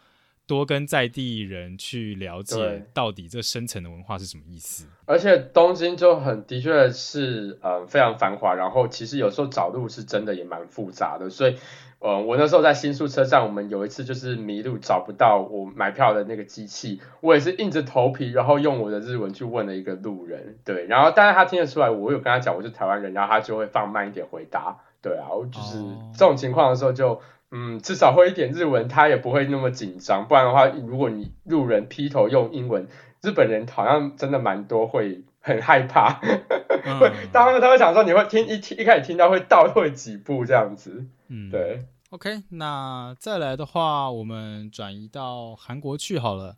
[0.48, 4.86] 多跟在地人去了解到底这深层的文化是什么意思。
[5.04, 11.28] 而且东京就很的确是呃非常繁华，然后其实有时候找路是真的也蛮复杂的。
[11.28, 11.56] 所以
[11.98, 24.78] 呃我那时候在新宿车站，我们有一次就是迷路找不到我买票的那个机器，我也是硬着头皮，然后用我的日文去问了一个路人，对，然后但是他听得出来我有跟他讲我是台湾人，然后他就会放慢一点回答。
[25.02, 25.76] 对啊，我就是
[26.16, 27.20] 这种情况的时候就。
[27.50, 30.28] 嗯，至少会一点日文，他也不会那么紧张。
[30.28, 32.86] 不然的话，如果你路人劈头用英文，
[33.22, 36.20] 日本人好像真的蛮多会很害怕，
[37.00, 41.06] 会他们他会想说你会听一听一开始听到会倒退几步这样子。
[41.28, 41.86] 嗯，对。
[42.10, 46.56] OK，那再来的话，我们转移到韩国去好了。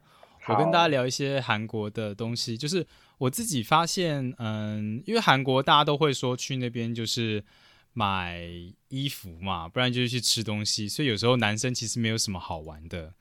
[0.48, 2.84] 我跟大家聊一些韩国的东西，就是
[3.18, 7.44] 我自己发现，嗯，因为韩国大家都会说去那边就是。
[7.92, 8.40] 买
[8.88, 13.14] 衣服嘛，不然就是去吃东西，所以有时候男生其实没有什么好玩的，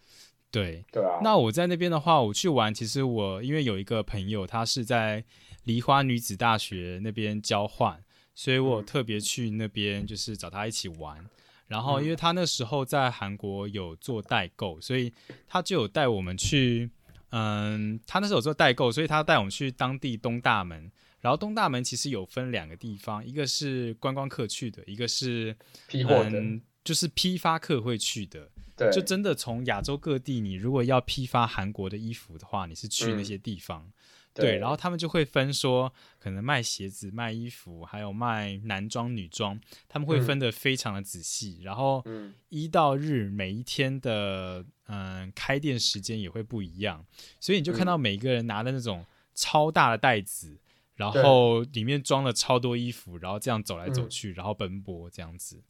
[0.51, 0.85] 对。
[0.91, 1.19] 对啊。
[1.23, 5.23] 那我在那边的话，我去玩，其实我因为有一个朋友，他是在
[5.63, 8.03] 梨花女子大学那边交换，
[8.35, 11.25] 所以我特别去那边就是找他一起玩。
[11.67, 15.13] 然后因为他那时候在韩国有做代购，所以
[15.47, 16.89] 他就有带我们去，
[17.29, 20.91] 嗯，他那时候有做代购，所以他带我们去当地东大门。
[21.21, 25.55] 然后东大门其实有分两个地方，一个是观光客去的，一个是
[25.87, 26.41] 批货的，
[26.83, 28.49] 就是批发客会去的。
[28.75, 33.91] 对，就真的从亚洲各地，你如果要批发韩国的衣服的话，你是去那些地方。
[34.31, 39.59] 对，然后他们就会分说，可能卖鞋子、卖衣服，还有卖男装、女装，
[39.89, 41.59] 他们会分得非常的仔细。
[41.61, 42.01] 然后
[42.47, 47.05] 一到日每一天的嗯开店时间也会不一样，
[47.41, 49.05] 所以你就看到每一个人拿的那种
[49.35, 50.57] 超大的袋子。
[50.99, 55.63] 然后里面装了超多衣服，然后这样走来走去，然后奔波这样子。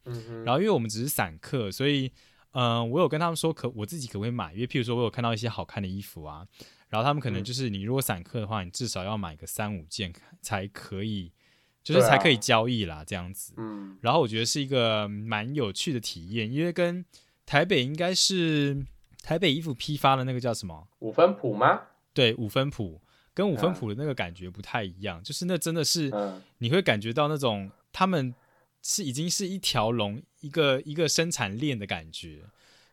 [0.43, 2.11] 然后因为我们只是散客，所以
[2.53, 4.51] 嗯，我有跟他们说可我自己可不可以买？
[4.53, 6.47] 因为譬如说我有看到一些好看的衣服啊，
[6.87, 10.11] 然后他们可能就是你如果散客的话，你至少要买个三五件
[10.41, 11.31] 才可以，
[11.83, 13.53] 就是才可以交易啦这样子。
[13.57, 13.99] 嗯。
[14.01, 17.05] 然后我觉得是一个蛮有趣的体验，因为跟
[17.45, 18.83] 台北应该是
[19.21, 21.81] 台北衣服批发的那个叫什么五分谱吗？
[22.15, 22.99] 对，五分谱。
[23.33, 26.11] 跟五分谱的那个感觉不太一样，就是那真的是
[26.57, 28.33] 你会感觉到那种他们
[28.81, 32.43] 是已经是一条龙，一个一个生产链的感觉，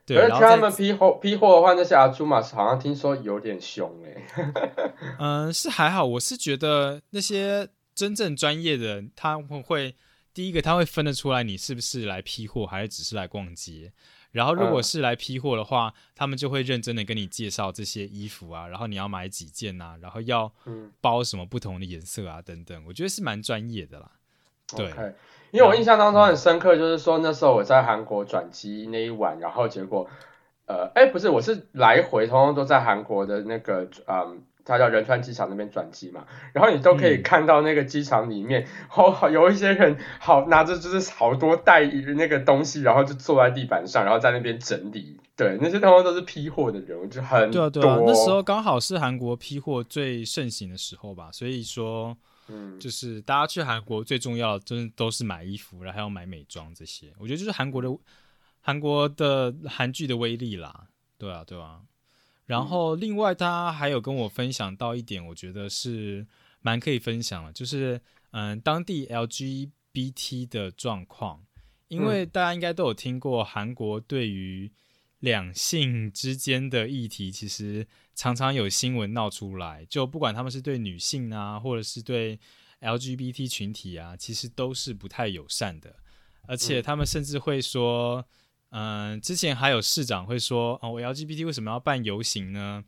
[0.05, 4.55] 对，可是然后他们批货批货的话，那些阿朱玛好像听说有点凶哎、
[5.19, 9.95] 嗯，是还好，我是觉得那些真正专业的人，他们会
[10.35, 13.93] 第一个他会分得出来你是不是来批货，还是只是来逛街。
[14.37, 14.83] 然后如果嗯。
[14.83, 20.93] 是来批货的话，他们就会认真的跟你介绍这些衣服啊，然后你要买几件啊，然后要嗯。
[21.01, 24.11] 包什么不同的颜色啊等等，我觉得是蛮专业的啦。
[24.77, 24.93] 对
[25.53, 30.09] 因为我印象当中很深刻，就是说那时候我在韩国转机那一晚，然后结果，
[30.67, 37.23] 呃，哎，不是，我是来回通通都在韩国的那个，嗯，它叫仁川机场那边转机嘛，然后你都可以嗯。
[37.23, 52.17] 看到那个机场里面，好、 有一些人好拿着就是好多袋那个东西，然后就坐在地板上，然后在那边整理，对，那些通通都是批货的人，我就很对啊，对，啊，那时候刚好是韩国批货最盛行的时候吧，所以说
[52.49, 57.13] 嗯，就是大家去韩国最重要的，就是都是买衣服，然后还要买美妆这些。
[57.19, 57.89] 我觉得就是韩国的
[58.61, 60.87] 韩国的韩剧的威力啦，
[61.19, 61.81] 对啊，对啊。
[62.47, 66.27] 然后另外他还有跟我分享到一点，我觉得是
[66.61, 71.45] 蛮可以分享的，就是嗯当地 LGBT 的状况，
[71.89, 74.73] 因为大家应该都有听过韩国对于
[75.19, 82.39] 两性之间的议题，其实常常有新闻闹出来，就不管他们是对女性啊，或者是对
[82.81, 85.97] LGBT 群体啊，其实都是不太友善的，
[86.47, 86.83] 而且嗯。
[86.83, 88.25] 他们甚至会说，嗯、
[89.23, 92.85] 之前还有市长会说，哦，我 LGBT 为什么要办游行呢？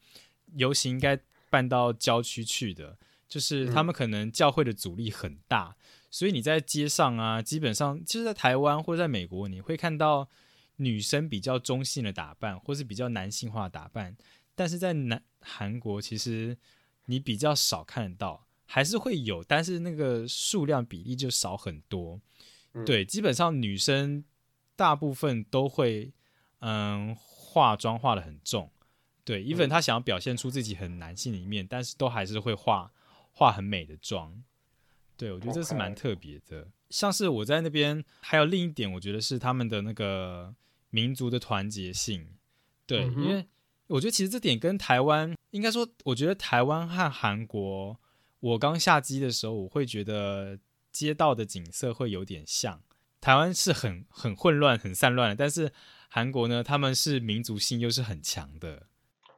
[0.55, 1.19] 游行应该
[1.51, 5.77] 办到郊区去的，就是他们可能教会的阻力很大，
[6.11, 10.29] 所以你在街上啊，基本上就是在台湾或者在美国，你会看到
[10.77, 14.17] 女生比较中性的打扮，或是比较男性化的打扮，
[14.55, 16.57] 但是在南韩国其实
[17.07, 22.21] 你比较少看得到，还是会有，但是那个数量比例就少很多。
[22.75, 24.23] 嗯对，基本上女生
[24.79, 26.13] 大部分都会
[26.61, 28.71] 嗯化妆化的很重，
[29.25, 32.93] 对，even 嗯她想要表现出自己很男性的一面，但是都还是会化
[33.33, 34.41] 化很美的妆。
[35.17, 36.69] 对，我觉得这是蛮特别的。
[36.91, 40.55] 像是我在那边，还有另一点，我觉得是他们的那个
[40.91, 42.29] 民族的团结性。
[42.87, 43.45] 对，嗯因为
[43.89, 47.99] 我觉得其实这点跟台湾，应该说，我觉得台湾和韩国，
[48.39, 50.57] 我刚下机的时候，我会觉得
[50.93, 52.81] 街道的景色会有点像。
[53.21, 55.71] 台湾是很很混乱、很散乱的，但是
[56.09, 58.85] 韩国呢，他们是民族性又是很强的。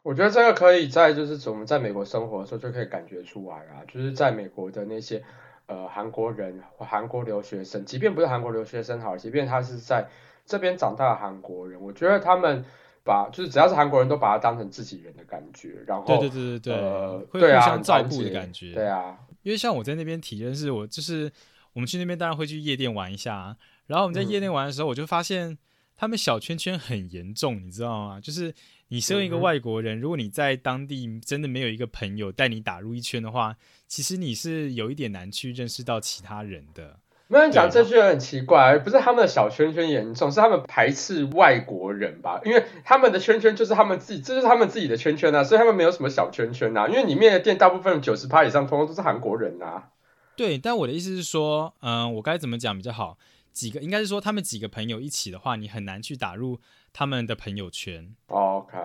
[0.02, 5.22] 我觉得这个可以在就是我们在美国生活的时候就可以感觉出来啊，就是在美国的那些
[5.66, 10.08] 呃韩国人、韩国留学生，即便不是韩国留学生好，即便他是在
[10.46, 12.64] 这边长大的韩国人，我觉得他们
[13.04, 18.72] 把就是只要是韩国人都把他当成自己人的感觉，然后对对对对对，呃会互相照顾的感觉。
[18.72, 21.30] 对啊，因为像我在那边体验是，我就是
[21.74, 23.56] 我们去那边当然会去夜店玩一下啊，
[23.90, 25.58] 然后我们在夜店玩的时候，我就发现
[25.96, 28.20] 他们小圈圈很严重，你知道吗？
[28.20, 28.54] 就是
[28.86, 33.56] 你身为一个外国人，如果你在当地真的没有一个朋友带你打入一圈的话，
[33.88, 37.00] 其实你是有一点难去认识到其他人的。
[37.26, 42.40] 没有人讲对这句很奇怪，不是他们的小圈圈严重，是他们排斥外国人吧？
[42.44, 46.86] 因为他们的圈圈就是他们自己，这就是他们自己的圈圈啊，所以他们没有什么小圈圈啊。
[46.86, 49.88] 因为里面的店大部分九十趴以上，通通都是韩国人啊。
[50.36, 53.18] 对，但我的意思是说，嗯、我该怎么讲比较好？
[53.52, 56.60] 几个应该是说他们几个朋友一起的话，你很难去打入
[56.92, 58.14] 他们的朋友圈。
[58.26, 58.78] OK，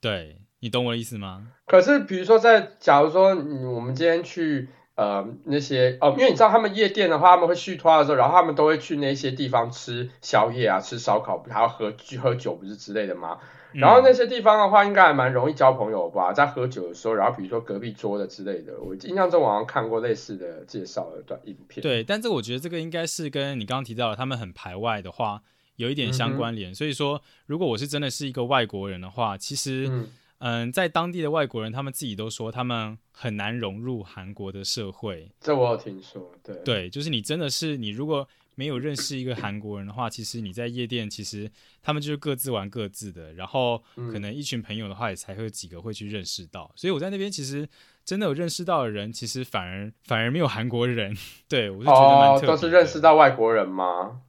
[0.00, 1.52] 对你懂我的意思吗？
[1.66, 13.38] 可是比如说在，假如说你我们今天去呃那些哦，因为你知道他们夜店的话，他们会续托的时候，然后他们都会去那些地方吃宵夜啊，吃烧烤，还要喝去喝酒不是之类的吗？
[13.74, 25.42] 然后那嗯些地方的话，应该还蛮容易交朋友吧，在喝酒的时候，然后比如说隔壁桌的之类的，我印象中我好像看过类似的介绍的短影片。，对，但这个我觉得这个应该是跟你刚刚提到的他们很排外的话
[25.76, 26.74] 有一点相关联。
[26.74, 30.08] 所以说，如果我是真的是一个外国人的话，其实嗯
[30.38, 35.30] 嗯在当地的外国人他们自己都说他们很难融入韩国的社会。
[35.40, 41.50] 这我有听说，对，对，就是你真的是你如果没有认识一个韩国人的话，其实你在夜店，其实
[41.82, 46.70] 他们就是各自玩各自的，然后嗯可能一群朋友的话，也才会有几个会去认识到。
[46.74, 47.68] 所以我在那边其实
[48.04, 51.16] 真的有认识到的人，其实反而反而没有韩国人。
[51.48, 54.22] 对我是觉得蛮特，别哦都是认识到外国人吗？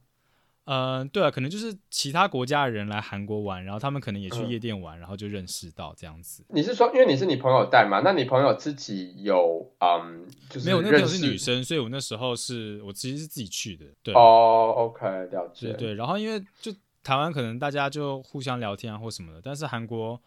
[0.66, 6.44] 呃，对啊，可能就是其他国家的人来韩国玩，然后他们可能也去嗯夜店玩，然后就认识到这样子。
[6.48, 8.02] 你是说，因为你是你朋友带嘛？
[8.04, 13.86] 那你朋友自己有嗯，就是没有，那个朋友是女生，所以我那时候是我其实是自己去的。
[14.02, 15.72] 对，哦，OK，了解。
[15.72, 20.20] 对对，然后因为就台湾可能大家就互相聊天啊或什么的，但是韩国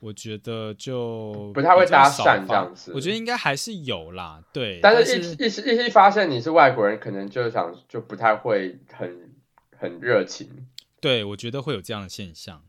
[0.00, 9.25] 我觉得就不太会搭讪这样子我觉得应该还是有啦，对，但但是一一一一发现你是外国人，可能就想就不太会很
[9.78, 10.66] 很热情。
[11.00, 12.62] 对我觉得会有这样的现象。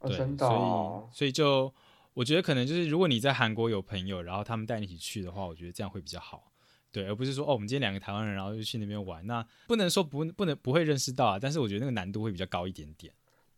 [0.00, 1.72] 对，真的、所哦以，所以就
[2.14, 6.52] 我觉得可能就是，如果你在韩国有朋友，然后他们带你一起去的话，我觉得这样会比较好。
[6.90, 13.12] 对，而不是说哦，我们今天两个台湾人，然后就去那边玩，那不能说不不能不会认识到啊，但是我觉得那个难度会比较高一点点。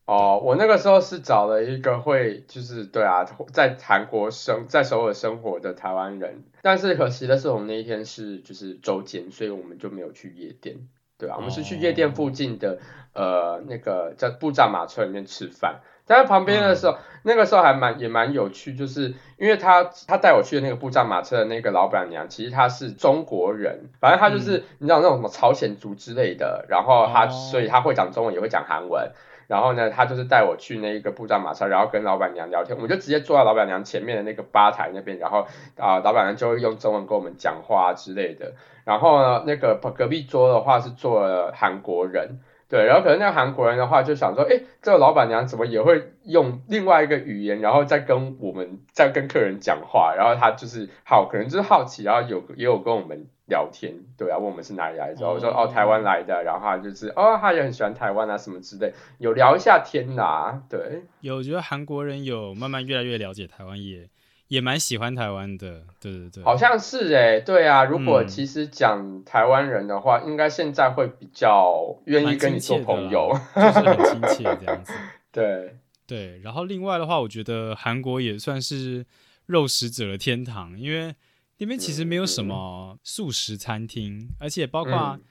[0.07, 10.88] 哦，我那个时候是找了一个会，就是对啊，在韩国生在首尔生活的台湾人，但是可惜的是，我们那一天是就是周间，所以我们就没有去夜店。
[11.20, 12.78] 对啊，我们是去夜店附近的、
[13.12, 27.30] 呃那个在布站马车里面吃饭，但是旁边的时候，那个时候还蛮也蛮有趣，就是因为他他带我去的那个布站马车的那个老板娘，其实她是中国人，反正她就是、你知道那种什么朝鲜族之类的，然后她、哦。
[27.30, 29.12] 所以她会讲中文也会讲韩文。
[29.51, 35.44] 然后呢，他就是带我去那一个布扎马车，然后跟老板娘聊天，我们就直接坐在老板娘前面的那个吧台那边，然后
[35.76, 38.53] 啊、老板娘就会用中文跟我们讲话之类的。
[38.84, 42.38] 然后呢，那个隔壁桌的话是坐了韩国人，
[42.68, 64.08] 对，然后可能那个韩国人的话就想说，哎，这个老板娘怎么也会用另外一个语言，然后再跟我们再跟客人讲话，然后他就是好，可能就是好奇，然后有也有跟我们聊天，对啊，问我们是哪里来的，我说哦台湾来的，然后他就是哦他也很喜欢台湾啊什么之类，有聊一下天呐，对，有，我觉得韩国人有慢慢越来越了解台湾，也
[64.48, 65.82] 也蛮喜欢台湾的。
[66.00, 74.92] 对对对，好像是哎，对啊，如果嗯其实讲台湾人的话，应该现在会比较愿意跟你做朋友，就是很亲切这样子。
[75.32, 75.76] 对。
[76.11, 79.06] 对，然后另外的话，我觉得韩国也算是
[79.46, 81.14] 肉食者的天堂，因为
[81.58, 85.22] 那边其实没有什么素食餐厅，而且包括、嗯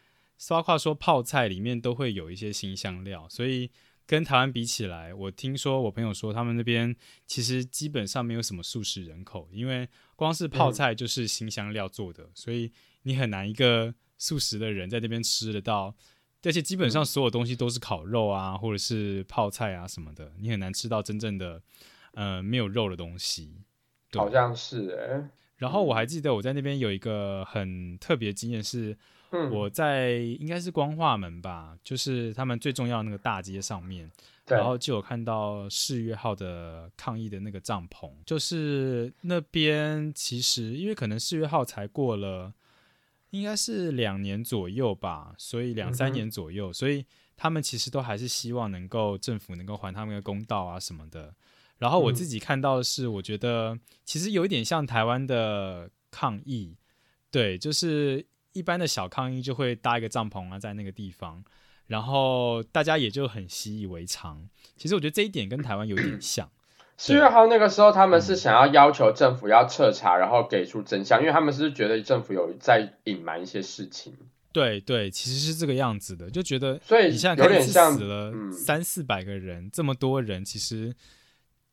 [0.48, 3.70] 包括说泡菜里面都会有一些新香料，所以
[4.06, 6.96] 跟台湾比起来，我听说我朋友说他们那边
[7.28, 12.72] 其实基本上没有什么素食人口，因为光是泡菜就是新香料做的，所以
[13.04, 15.94] 你很难一个素食的人在那边吃得到。
[16.44, 21.62] 而且基本上所有东西都是烤肉啊，或者是泡菜啊什么的，你很难吃到真正的
[22.14, 23.62] 呃没有肉的东西。
[24.10, 24.20] 对。
[24.20, 28.98] 好像是哎、然后我还记得我在那边有一个很特别的经验是，
[29.32, 34.10] 嗯，我在应该是光化门吧，就是他们最重要的那个大街上面，
[34.48, 42.52] 然后就有看到四月号的抗议的那个帐篷，就是那边其实因为可能四月号才过了，
[43.32, 47.06] 应该是两年左右吧，所以两三年左右，所以
[47.38, 51.34] 他们其实都还是希望能够政府能够还他们一个公道啊什么的。
[51.78, 56.76] 然后我嗯自己看到的是，我觉得其实有一点像台湾的抗议，
[57.32, 61.44] 对，就是一般的小抗议就会搭一个帐篷啊，在那个地方，
[61.88, 64.50] 然后大家也就很习以为常。
[64.76, 66.52] 其实我觉得这一点跟台湾有点像，
[67.00, 74.14] 四月号那个时候，他嗯们是想要要求政府要彻查，然后给出真相，因为他们是觉得政府有在隐瞒一些事情，
[74.52, 78.52] 对对，其实是这个样子的，就觉得所以你想想有点像死了嗯。
[78.52, 80.94] 三四百个人，这么多人，其实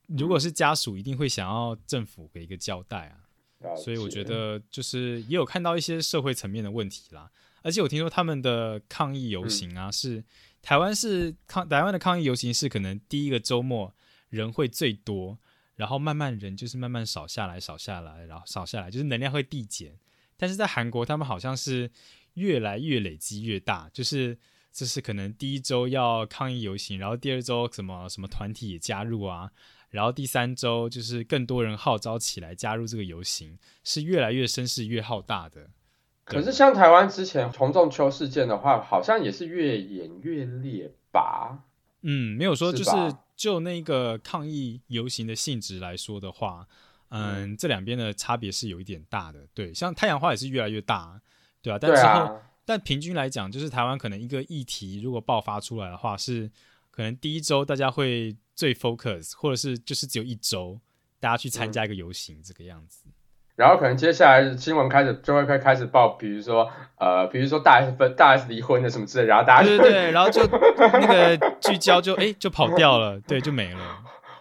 [0.06, 3.26] 如果是家属，一定会想要政府给一个交代啊。
[3.74, 7.28] 所以我觉得就是也有看到一些社会层面的问题啦。
[7.62, 9.76] 而且我听说他们的抗议游行嗯。
[9.76, 10.22] 啊，是
[10.62, 13.92] 台湾是抗台湾的抗议游行是可能第一个周末
[14.28, 15.38] 人会最多，
[15.74, 19.98] 然后慢慢人就是慢慢少下来，少下来，然后少下来，就是能量会递减。
[20.36, 21.90] 但是在韩国，他们好像是
[22.34, 24.38] 越来越累积越大，就是
[24.72, 29.50] 就是可能第一周要抗议游行，然后第二周什么什么团体也加入啊，
[29.88, 35.70] 然后第三周就是更多人号召起来加入这个游行，是越来越声势越浩大的。
[36.24, 41.64] 可是像台湾之前洪仲秋事件的话，好像也是越演越烈吧？
[42.02, 42.90] 嗯，没有说就是
[43.36, 46.66] 就那个抗议游行的性质来说的话，
[47.10, 49.46] 嗯，这两边的差别是有一点大的。
[49.52, 51.20] 对，像太阳花也是越来越大，
[51.60, 56.50] 对啊，但对之后、啊，但平均来讲，就是台湾可能一个议题如果爆发出来的话，是
[56.90, 60.80] 可能第一周大家会最 focus，或者是就是只有一周
[61.20, 63.04] 大家去参加一个游行、这个样子。
[63.56, 73.80] 然后可能接下来新闻开始就会开开始报，比如说呃，比如说大 S 分大 S 离婚的什么之类，然后大家对对对，然后就那个聚焦就哎就跑掉了，对，就没了。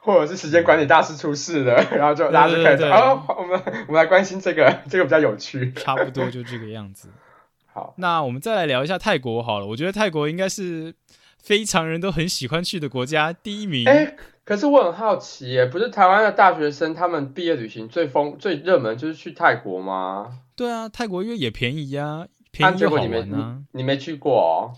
[0.02, 5.74] 或者是时间管理大师出事了，然后就大家就开始对对对哦，我们我们来关心这个，这个比较有趣。
[5.74, 7.10] 差不多就这个样子。
[7.74, 10.94] 好，那我们再来聊一下泰国好了，我觉得泰国应该是
[11.42, 13.90] 非常人都很喜欢去的国家，第一名。
[13.90, 14.16] 哎，
[14.46, 20.40] 可是我很好奇耶，不是台湾的大学生他们毕业旅行最疯最热门就是去泰国吗？
[20.56, 23.64] 对啊，泰国因为也便宜呀、便宜又好玩啊。
[23.74, 24.78] 你你没去过哦？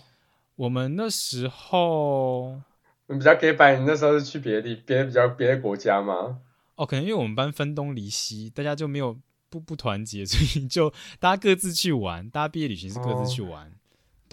[0.56, 2.60] 我们那时候
[3.08, 6.38] 你比较 gay 白，你那时候是去别的地别的比较别的国家吗？
[6.76, 9.18] 哦，可能因为我们班分东离西，大家就没有
[9.50, 10.90] 不不团结，所以就
[11.20, 13.70] 大家各自去玩，大家毕业旅行是各自去玩。
[13.70, 13.77] 对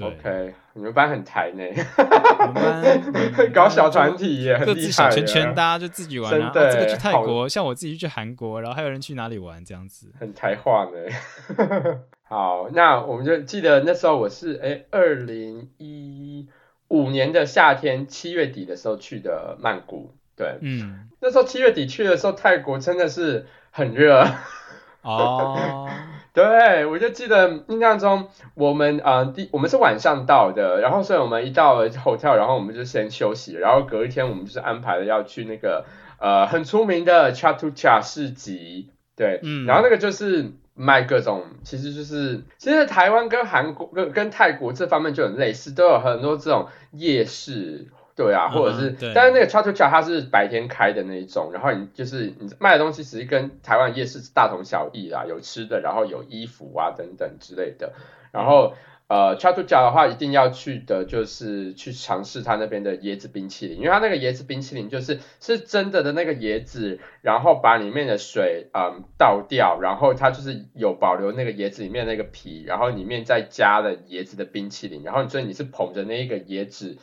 [0.02, 1.64] OK，你们班很台呢，
[1.98, 2.84] 我们班
[3.14, 6.52] 嗯 搞小团体各自小圈圈，耶大家就自己玩啊。
[6.52, 10.12] 真的啊这个去泰国，像我自己去韩国，然后还有人去哪里玩这样子。
[10.20, 12.00] 很台化呢。
[12.28, 16.50] 好，那我们就记得那时候我是哎，二零一
[16.90, 20.14] 五年的夏天七月底的时候去的曼谷。
[20.36, 24.28] 对，嗯，那时候七月底去的时候，泰国真的是很热。
[25.04, 25.88] 哦，
[26.36, 35.86] 对，我就记得印象中，我们呃第我们是晚上到的，然后所以我们一到了 hotel，然后我们就先休息，然后隔一天我们就是安排了要去那个
[36.20, 47.88] 呃很出名的 Chatuchak 市集，对，嗯然后那个就是卖各种，其实就是其实台湾跟韩国跟跟泰国这方面就很类似，都有很多这种夜市。
[48.16, 57.92] 对啊，或者是，但是那个 c h a t u c h a 它是白天开的那一种，然后你就是你卖的东西，其实跟台湾夜市大同小异啦，有吃的，然后有衣服啊等等之类的。
[58.32, 58.74] 然后
[59.08, 76.98] 呃 c h a t u c h a 的话，一定要去的就是去尝试它那边的椰子冰淇淋，因为它那个椰子冰淇淋就是是真的的那个椰子，然后把里面的水嗯倒掉，然后它就是有保留那个椰子里面那个皮，然后里面再加了椰子的冰淇淋，然后所以你是捧着那一个椰子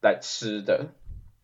[0.00, 0.86] 来吃的。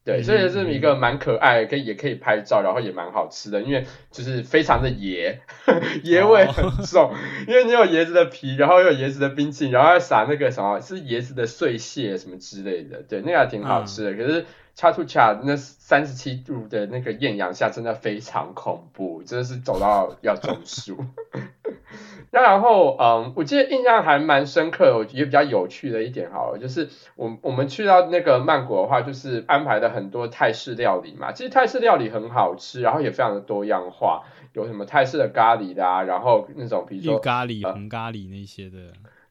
[0.05, 5.39] 对，所以是一个蛮可爱，可以也可以拍照，然后也蛮好吃的，因为就是非常的椰，
[6.05, 7.15] 椰味很重，
[7.49, 14.13] 因为你有椰子的皮，然后又有椰子的冰淇淋，然后要撒那个什么是椰子的碎屑什么之类的，对，那个还挺好吃的。
[14.13, 14.45] 可是
[14.75, 20.99] 恰图恰那三十七度的那个艳阳下，真的非常恐怖，真的是走到要中暑。
[22.31, 31.33] 那然后，嗯，我记得印象还蛮深刻的，我觉得比较有趣的一点，好了，就是我我们去到那个曼谷的话，就是安排了很多泰式料理嘛。
[31.33, 38.79] 其实泰式料理很好吃，然后也非常的多样化，有什么泰式的咖喱的啊，然后那种比如绿说咖喱、呃红咖喱那些的，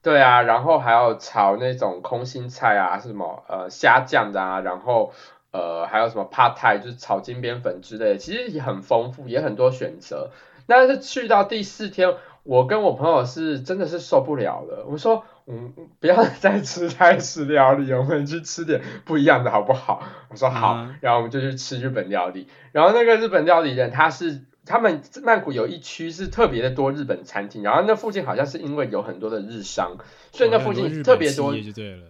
[0.01, 5.11] 对啊，然后还有炒那种空心菜啊，什么呃虾酱的啊，然后
[5.51, 10.29] 呃还有什么 pad thai 就是炒金边粉之类的，其实也很丰富，也很多选择。
[10.65, 20.03] 但是去到第四天，我跟我朋友是真的是受不了了，我说嗯不要再吃泰式料理，我们去吃点不一样的好不好？
[20.29, 24.41] 我说好，嗯然后我们就去吃日本料理，然后那个日本料理人他是。
[24.65, 29.97] 他们曼谷有一区是特别的多日本餐厅，然后那附近好像是因为有很多的日商，
[30.31, 31.53] 所以那附近特别多。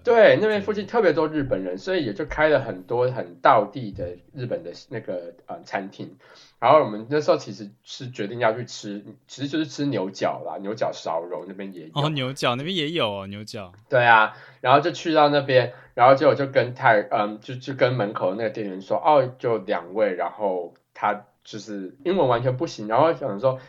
[0.03, 6.15] 对，那边附近特别多日本人，所以也就开了很多很道地的日本的那个呃餐厅。
[6.64, 11.91] 然后我们那时候其实是决定要去吃，其实就是吃牛角啦，牛角烧肉那边也有。
[11.93, 13.74] 哦，牛角那边也有哦，牛角。
[13.89, 23.59] 对啊，然后就去到那边，然后结果就跟泰嗯，就就跟门口那个店员说，哦，就两位，然后他就是英文完全不行，然后想说。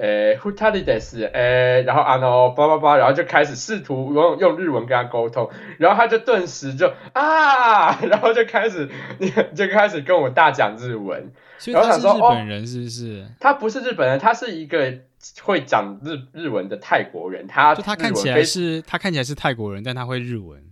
[0.00, 8.88] 诶 h u t a l i d e s 诶，然后啊 no，叭叭叭，然后就开始试图用用日文跟他沟通，然后他就顿时就啊， 然后就开始
[9.54, 11.32] 就开始跟我大讲日文。
[11.66, 13.26] 然后想说哦本人是不是？
[13.38, 14.94] 他不是日本人，他是一个
[15.42, 20.62] 会讲日日文的泰国人，他就他看起来是，他看起来是泰国人，但他会日文。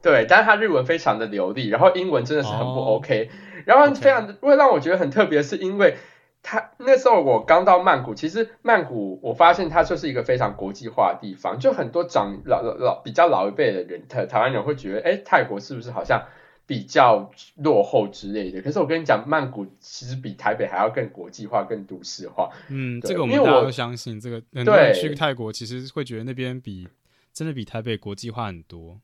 [0.00, 3.28] 对，但是他日文非常的流利，然后英文真的是很不哦 OK，、
[3.64, 5.96] 然后非常会让我觉得很特别，是因为
[6.42, 16.24] 他那时候我刚到曼谷，其实曼谷我发现它就是一个非常国际化的地方，就很多长老老老比较老一辈的人，台台湾人会觉得，哎，泰国是不是好像
[16.66, 18.62] 比较落后之类的？
[18.62, 22.50] 可是我跟你讲，曼谷其实比台北还要更国际化、更都市化。
[22.68, 24.20] 嗯，这个我们大家都相信。
[24.20, 26.88] 这个很多人对去泰国，其实会觉得那边比
[27.32, 29.00] 真的比台北国际化很多。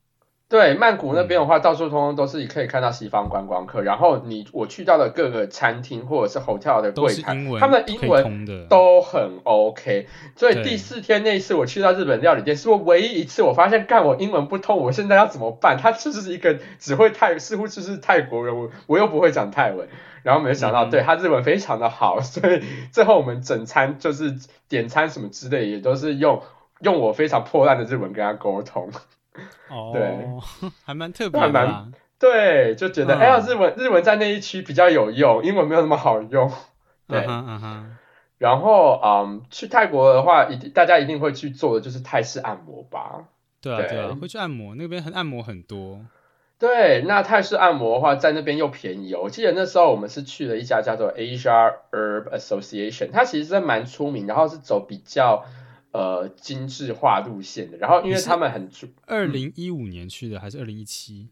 [0.46, 3.82] 对，曼谷那边的话，到处通通都是可以看到西方观光客。
[3.82, 8.44] 然后你我去到的各个餐厅或者是 hotel 的都柜台，他们的英文。
[8.68, 10.06] 都很 OK。
[10.36, 15.78] 所以第四天那一次我去到日本料理店，是我唯一一次我发现，干我英文不通，我现在要怎么办？
[15.78, 19.88] 他就是一个只会泰，似乎就是泰国人，我我又不会讲泰文。
[20.22, 24.34] 然后没有想到，嗯对他日文非常的好，所以最后我们整餐就是
[24.68, 26.42] 点餐什么之类，也都是用
[26.80, 28.90] 用我非常破烂的日文跟他沟通。
[29.70, 31.88] 哦，对，还蛮特别的啦。
[32.18, 36.50] 对，就觉得嗯哎呀，日文日文在那一区比较有用，英文没有那么好用。
[37.06, 37.96] 对嗯哼嗯，
[38.38, 43.24] 然后，嗯，去泰国的话，一定大家一定会去做的就是泰式按摩吧。
[43.60, 46.00] 对啊对啊，对会去按摩，那边很按摩很多。
[46.58, 49.20] 对，那泰式按摩的话，在那边又便宜哦。
[49.24, 55.44] 我记得那时候我们是去了一家叫做 Asia Herb Association，它其实是蛮出名，然后是走比较
[55.94, 57.78] 呃精致化路线的。
[57.78, 61.30] 然后因为他们很注二零一五年去的还是二零一七？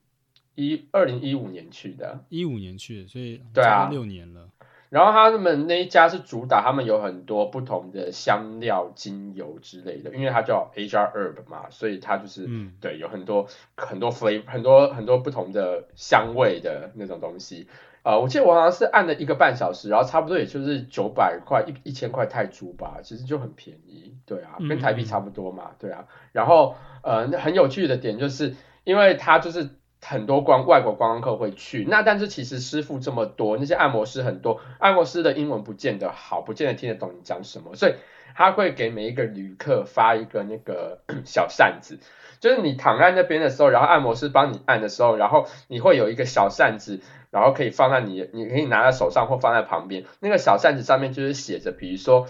[0.55, 4.49] 一二零一五年去的，一五年去的，所以对啊六年了。
[4.91, 17.67] 然后他们那一家是主打，他们有很多不同的香料、精油之类的，因为它叫 Asia Herb 嘛，所以它就是、嗯对有很多很多 flavor 很多很多不同的香味的那种东西。
[18.05, 26.07] 呃，我记得我好像是按了一个半小时，然后差不多也就是九百块一一千块泰铢吧，其实就很便宜，对啊，跟台币差不多嘛，对啊。
[26.33, 26.75] 然后
[27.05, 37.95] 呃，那很有趣的点就是，因为它就是很多光外国观光客会去，那但是其实师傅这么多，那些按摩师很多，按摩师的英文不见得好，不见得听得懂你讲什么，所以
[38.35, 42.01] 他会给每一个旅客发一个那个 小扇子。
[42.43, 50.05] 就是你躺在那边的时候，然后按摩师帮你按的时候，然后你会有一个小扇子，然后可以放在你，你可以拿在手上或放在旁边。
[50.19, 52.27] 那个小扇子上面就是写着，比如说，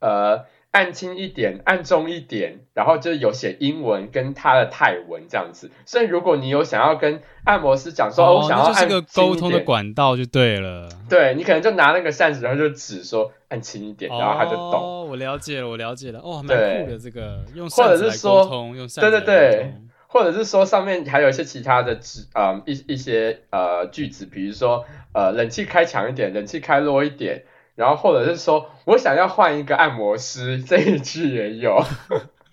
[0.00, 5.70] 呃，按轻一点，按重一点，然后就是有写英文跟他的泰文这样子。
[5.86, 10.88] 所以如果你有想要跟按摩师讲说，哦、我想要那就是按个沟通的轻一点管道就对了。
[11.08, 14.74] 对你可能就拿那个扇子，然后就指说按轻一点，然后他就懂。
[14.74, 16.18] 哦，我了解了，我了解了。
[16.18, 19.74] 哦，蛮对酷的这个，用或者扇子来是说沟通，用扇对子对对。
[20.08, 27.42] 或者是说上面还有一些其他的字啊、一一些呃句子，比如说呃冷气开强一点，冷气开弱一点，
[27.74, 31.82] 然后或者是说我想要换一个按摩师，这一句也有。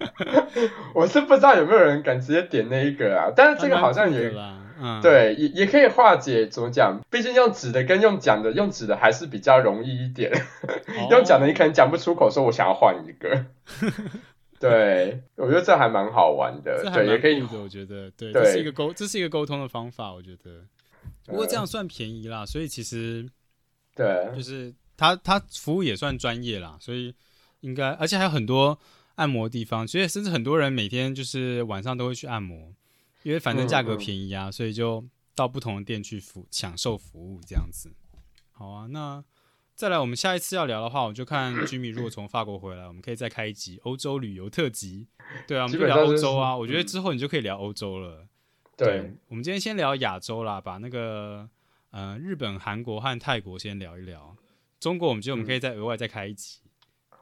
[0.95, 4.33] 我是不知道有没有人敢直接点那一个啊，但是这个好像也
[4.81, 6.99] 嗯，，对，也也可以化解怎么讲？
[7.11, 10.31] 毕竟用纸的跟用讲的，用纸的还是比较容易一点。
[11.11, 13.45] 用讲的你可能讲不出口，说我想要换一个。
[14.59, 20.65] 对，我觉得这还蛮好玩的对，也可以我觉得，对，对这是一个沟，这是一个沟通的方法，我觉得。
[21.27, 23.29] 不过这呃样算便宜啦，所以其实
[23.95, 27.13] 对就是他他服务也算专业啦，所以
[27.61, 28.79] 应该，而且还有很多
[29.15, 32.73] 按摩地方，所以甚至很多人每天就是晚上都会去按摩，
[33.23, 35.03] 因为反正价格便宜啊，所以就
[35.35, 37.91] 到不同的店去服享受服务这样子。
[38.51, 39.23] 好啊，那
[39.75, 45.07] 再来我们下一次要聊的话，我就看 Jimmy 如果从法国回来，我们可以再开一集欧洲旅游特辑。
[45.47, 48.27] 对啊，我们就聊欧洲啊，我觉得之后你就可以聊欧洲了。
[48.77, 51.49] 对，我们今天先聊亚洲啦，把那个
[51.91, 54.35] 呃日本、韩国和泰国先聊一聊。
[54.81, 56.59] 中国，我们觉得我们可以再额外再开一集。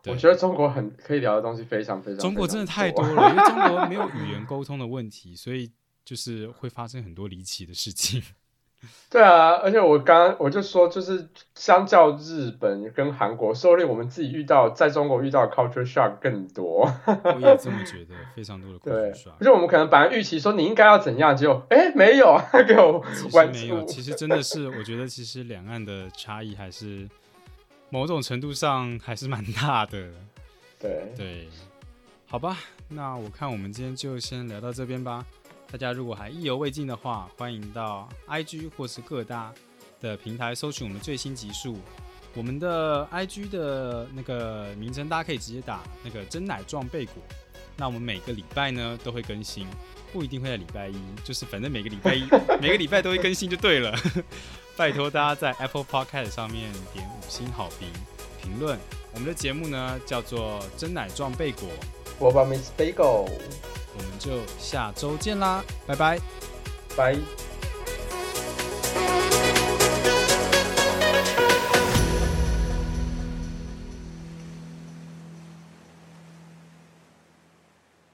[0.02, 2.20] 对我觉得中国很可以聊的东西非常非常。
[2.20, 5.70] 中国真的太多了，因为中国没有 语言沟通的问题，所以
[6.06, 8.24] 就是会发生很多离奇的事情。
[9.12, 16.90] 对啊，而且我刚刚我就说，就是相较日本跟韩国，说不定我们自己遇到在中国遇到的 culture shock 更多。
[17.06, 23.04] 我也这么觉得， 非常多的对 culture shock，而且我们可能本来预期说你应该要怎样，结果哎没有，他给我
[23.34, 27.06] 完实没有，其实真的是，我觉得其实两岸的差异还是
[27.90, 30.12] 某种程度上还是蛮大的。
[30.80, 31.50] 对，对，
[32.28, 35.26] 好吧，那我看我们今天就先聊到这边吧。
[35.72, 39.54] 大家如果还意犹未尽的话，欢迎到 IG 或是各大
[40.00, 41.78] 的平台搜寻我们最新集数。
[42.36, 47.16] 我们的 IG 的那个名称，大家可以直接打那个真奶撞贝果。
[47.76, 49.68] 那我们每个礼拜呢都会更新，
[50.14, 52.24] 不一定会在礼拜一，就是反正每个礼拜一
[52.62, 53.98] 每个礼拜都会更新就对了。
[54.80, 57.90] 拜托大家在 Apple Podcast 上面点五星好评
[58.42, 58.80] 评论。
[59.12, 61.68] 我们的节目呢叫做真奶撞贝果，
[62.18, 66.18] 我把 Miss Bagel，我们就下周见啦，拜拜。
[66.96, 67.49] 拜。